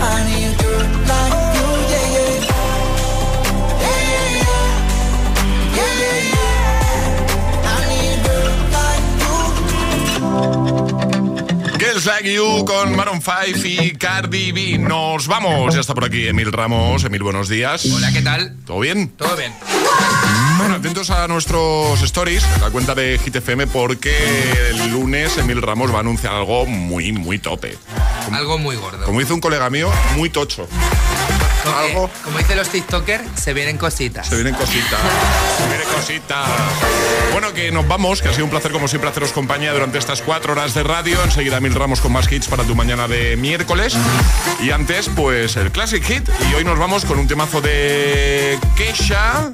I 0.00 0.37
Girls 11.98 12.06
Like 12.06 12.32
You 12.32 12.64
con 12.64 12.94
Maroon 12.94 13.20
5 13.20 13.58
y 13.64 13.90
Cardi 13.92 14.52
B. 14.52 14.78
Nos 14.78 15.26
vamos. 15.26 15.74
Ya 15.74 15.80
está 15.80 15.94
por 15.94 16.04
aquí 16.04 16.28
Emil 16.28 16.52
Ramos. 16.52 17.02
Emil, 17.02 17.24
buenos 17.24 17.48
días. 17.48 17.86
Hola, 17.86 18.12
¿qué 18.12 18.22
tal? 18.22 18.56
¿Todo 18.64 18.78
bien? 18.78 19.08
Todo 19.16 19.34
bien. 19.36 19.52
Bueno, 20.58 20.76
atentos 20.76 21.10
a 21.10 21.26
nuestros 21.26 22.00
stories, 22.02 22.44
la 22.60 22.70
cuenta 22.70 22.94
de 22.94 23.18
Hit 23.18 23.34
FM, 23.34 23.66
porque 23.66 24.14
el 24.70 24.92
lunes 24.92 25.38
Emil 25.38 25.60
Ramos 25.60 25.92
va 25.92 25.96
a 25.96 26.00
anunciar 26.00 26.34
algo 26.34 26.66
muy, 26.66 27.10
muy 27.10 27.40
tope. 27.40 27.76
Algo 28.30 28.58
muy 28.58 28.76
gordo. 28.76 29.04
Como 29.04 29.18
dice 29.18 29.32
un 29.32 29.40
colega 29.40 29.68
mío, 29.68 29.90
muy 30.14 30.30
tocho. 30.30 30.68
Algo. 31.76 32.10
Como 32.24 32.38
dicen 32.38 32.56
los 32.56 32.68
TikTokers, 32.68 33.22
se 33.40 33.52
vienen 33.54 33.78
cositas. 33.78 34.28
Se 34.28 34.34
vienen 34.34 34.54
cositas. 34.54 35.00
Se 35.58 35.68
vienen 35.68 35.88
cositas. 35.94 36.48
Bueno, 37.32 37.52
que 37.52 37.70
nos 37.70 37.86
vamos, 37.86 38.22
que 38.22 38.28
ha 38.28 38.32
sido 38.32 38.44
un 38.44 38.50
placer 38.50 38.72
como 38.72 38.88
siempre 38.88 39.10
haceros 39.10 39.32
compañía 39.32 39.72
durante 39.72 39.98
estas 39.98 40.22
cuatro 40.22 40.52
horas 40.52 40.74
de 40.74 40.82
radio. 40.82 41.22
Enseguida 41.24 41.60
Mil 41.60 41.74
Ramos 41.74 42.00
con 42.00 42.12
más 42.12 42.30
hits 42.30 42.48
para 42.48 42.64
tu 42.64 42.74
mañana 42.74 43.08
de 43.08 43.36
miércoles. 43.36 43.96
Y 44.60 44.70
antes, 44.70 45.08
pues 45.14 45.56
el 45.56 45.70
Classic 45.70 46.02
Hit. 46.02 46.28
Y 46.50 46.54
hoy 46.54 46.64
nos 46.64 46.78
vamos 46.78 47.04
con 47.04 47.18
un 47.18 47.26
temazo 47.28 47.60
de 47.60 48.58
Kesha. 48.76 49.50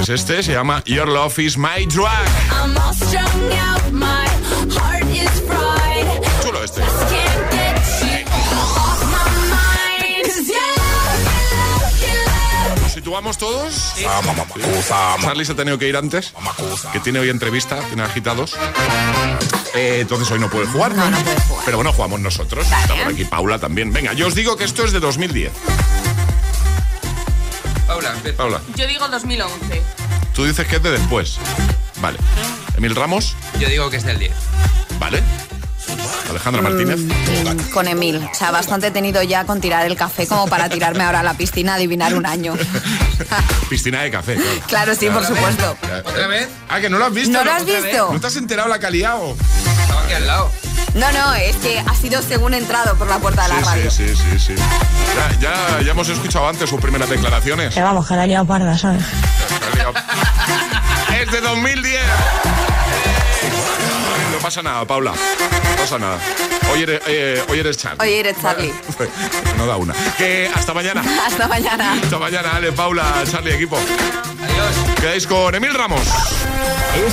Es 0.00 0.08
este, 0.08 0.42
se 0.42 0.52
llama 0.52 0.82
Your 0.84 1.06
Love 1.06 1.38
is 1.38 1.56
My 1.56 1.86
Drug. 1.86 2.08
I'm 2.50 2.76
all 2.76 2.92
strung 2.92 3.52
out, 3.52 3.92
my 3.92 4.26
heart 4.74 5.04
is 5.10 5.30
fried. 5.46 5.91
¿Nos 12.82 12.92
situamos 12.92 13.38
todos? 13.38 13.92
Charlie 15.20 15.44
se 15.44 15.52
ha 15.52 15.56
tenido 15.56 15.78
que 15.78 15.88
ir 15.88 15.96
antes, 15.96 16.32
que 16.92 17.00
tiene 17.00 17.18
hoy 17.18 17.28
entrevista, 17.28 17.80
tiene 17.88 18.02
agitados. 18.02 18.54
Eh, 19.74 19.98
entonces 20.00 20.30
hoy 20.30 20.38
no 20.38 20.50
puede 20.50 20.66
jugar. 20.66 20.92
Pero 21.64 21.78
bueno, 21.78 21.92
jugamos 21.92 22.20
nosotros. 22.20 22.66
Está 22.66 22.94
por 22.94 23.12
aquí 23.12 23.24
Paula 23.24 23.58
también. 23.58 23.92
Venga, 23.92 24.12
yo 24.12 24.26
os 24.26 24.34
digo 24.34 24.56
que 24.56 24.64
esto 24.64 24.84
es 24.84 24.92
de 24.92 25.00
2010. 25.00 25.52
Paula, 27.86 28.12
empieza. 28.12 28.36
Paula, 28.38 28.60
Yo 28.74 28.86
digo 28.86 29.06
2011. 29.08 29.82
tú 30.34 30.44
dices 30.44 30.66
que 30.66 30.76
es 30.76 30.82
de 30.82 30.92
después. 30.92 31.38
Vale. 32.00 32.18
Emil 32.76 32.94
Ramos. 32.94 33.36
Yo 33.58 33.68
digo 33.68 33.90
que 33.90 33.98
es 33.98 34.04
del 34.04 34.18
10. 34.18 34.32
Vale. 34.98 35.22
Alejandra 36.32 36.62
Martínez. 36.62 37.00
Con 37.72 37.86
Emil. 37.88 38.16
O 38.30 38.34
sea, 38.34 38.50
bastante 38.50 38.88
he 38.88 38.90
tenido 38.90 39.22
ya 39.22 39.44
con 39.44 39.60
tirar 39.60 39.86
el 39.86 39.96
café 39.96 40.26
como 40.26 40.46
para 40.48 40.68
tirarme 40.68 41.04
ahora 41.04 41.20
a 41.20 41.22
la 41.22 41.34
piscina 41.34 41.72
a 41.72 41.74
adivinar 41.76 42.14
un 42.14 42.26
año. 42.26 42.54
Piscina 43.70 44.02
de 44.02 44.10
café. 44.10 44.34
Claro, 44.34 44.60
Claro, 44.82 44.94
sí, 44.96 45.08
por 45.08 45.24
supuesto. 45.24 45.76
¿Otra 46.04 46.26
vez? 46.26 46.48
Ah, 46.68 46.80
que 46.80 46.90
no 46.90 46.98
lo 46.98 47.04
has 47.06 47.12
visto. 47.14 47.32
¿No 47.32 47.44
lo 47.44 47.52
has 47.52 47.64
visto? 47.64 48.10
¿No 48.12 48.20
te 48.20 48.26
has 48.26 48.36
enterado 48.36 48.68
la 48.68 48.78
que 48.78 48.86
ha 48.86 48.90
liado? 48.90 49.36
Estaba 49.82 50.02
aquí 50.02 50.12
al 50.14 50.26
lado. 50.26 50.50
No, 50.94 51.10
no, 51.12 51.34
es 51.34 51.56
que 51.56 51.78
ha 51.78 51.94
sido 51.94 52.20
según 52.20 52.52
he 52.54 52.58
entrado 52.58 52.94
por 52.96 53.06
la 53.08 53.18
puerta 53.18 53.44
de 53.44 53.48
la 53.50 53.54
Sí, 53.58 53.62
radio. 53.64 53.90
sí, 53.90 54.08
sí, 54.08 54.14
sí, 54.32 54.38
sí. 54.38 54.54
Ya, 54.56 55.38
ya, 55.38 55.80
ya 55.82 55.90
hemos 55.92 56.08
escuchado 56.08 56.48
antes 56.48 56.68
sus 56.68 56.80
primeras 56.80 57.08
declaraciones. 57.08 57.72
Que 57.74 57.80
vamos, 57.82 58.06
que 58.06 58.14
la 58.14 58.24
he 58.24 58.26
liado 58.26 58.44
parda, 58.46 58.76
¿sabes? 58.76 59.02
Es 61.22 61.30
de 61.30 61.40
2010. 61.40 62.00
No 64.42 64.46
pasa 64.48 64.60
nada, 64.60 64.84
Paula. 64.84 65.12
No 65.12 65.76
pasa 65.76 65.98
nada. 66.00 66.18
Hoy 66.72 66.82
eres, 66.82 67.00
eh, 67.06 67.40
hoy 67.48 67.60
eres 67.60 67.76
Charlie. 67.76 68.02
Oye, 68.02 68.18
eres 68.18 68.36
Charlie. 68.42 68.72
No 69.56 69.66
da 69.68 69.76
una. 69.76 69.94
Que 70.18 70.50
hasta 70.52 70.74
mañana. 70.74 71.00
Hasta 71.26 71.46
mañana. 71.46 71.92
Hasta 71.92 72.18
mañana, 72.18 72.56
Ale, 72.56 72.72
Paula, 72.72 73.22
Charlie, 73.30 73.54
equipo. 73.54 73.76
Adiós. 73.76 74.96
Quedáis 75.00 75.28
con 75.28 75.54
Emil 75.54 75.72
Ramos. 75.74 76.02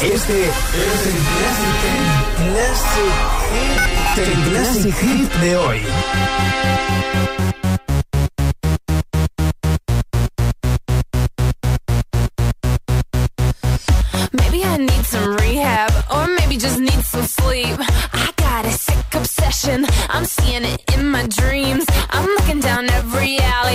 Este 0.01 0.15
es 0.15 0.29
el 0.31 0.49
Classic, 1.35 2.15
Classic, 4.15 4.27
el 4.27 4.49
Classic 4.49 4.95
Hit 4.95 5.31
de 5.33 5.55
hoy. 5.55 5.85
Sleep. 17.63 17.77
I 18.13 18.31
got 18.37 18.65
a 18.65 18.71
sick 18.71 19.13
obsession, 19.13 19.85
I'm 20.09 20.25
seeing 20.25 20.63
it 20.63 20.83
in 20.95 21.09
my 21.09 21.25
dreams. 21.27 21.85
I'm 22.09 22.25
looking 22.25 22.59
down 22.59 22.89
every 22.89 23.37
alley, 23.39 23.68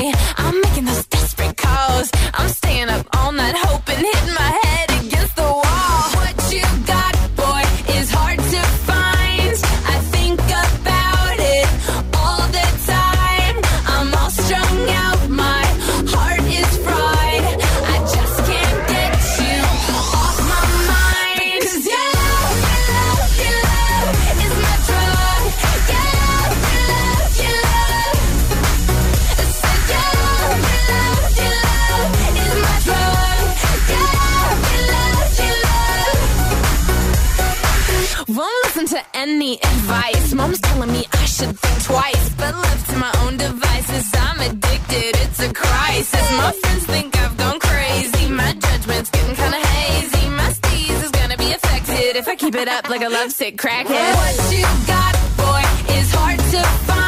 affected 52.14 52.18
if 52.18 52.28
I 52.28 52.36
keep 52.36 52.54
it 52.54 52.68
up 52.68 52.88
like 52.88 53.02
a 53.02 53.08
lovesick 53.08 53.56
crackhead. 53.56 54.14
What 54.14 54.52
you 54.52 54.62
got, 54.86 55.14
boy, 55.36 55.94
is 55.94 56.12
hard 56.12 56.38
to 56.38 56.62
find. 56.86 57.03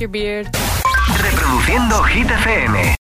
Reproduciendo 0.00 2.04
Hit 2.04 2.30
FM. 2.30 2.96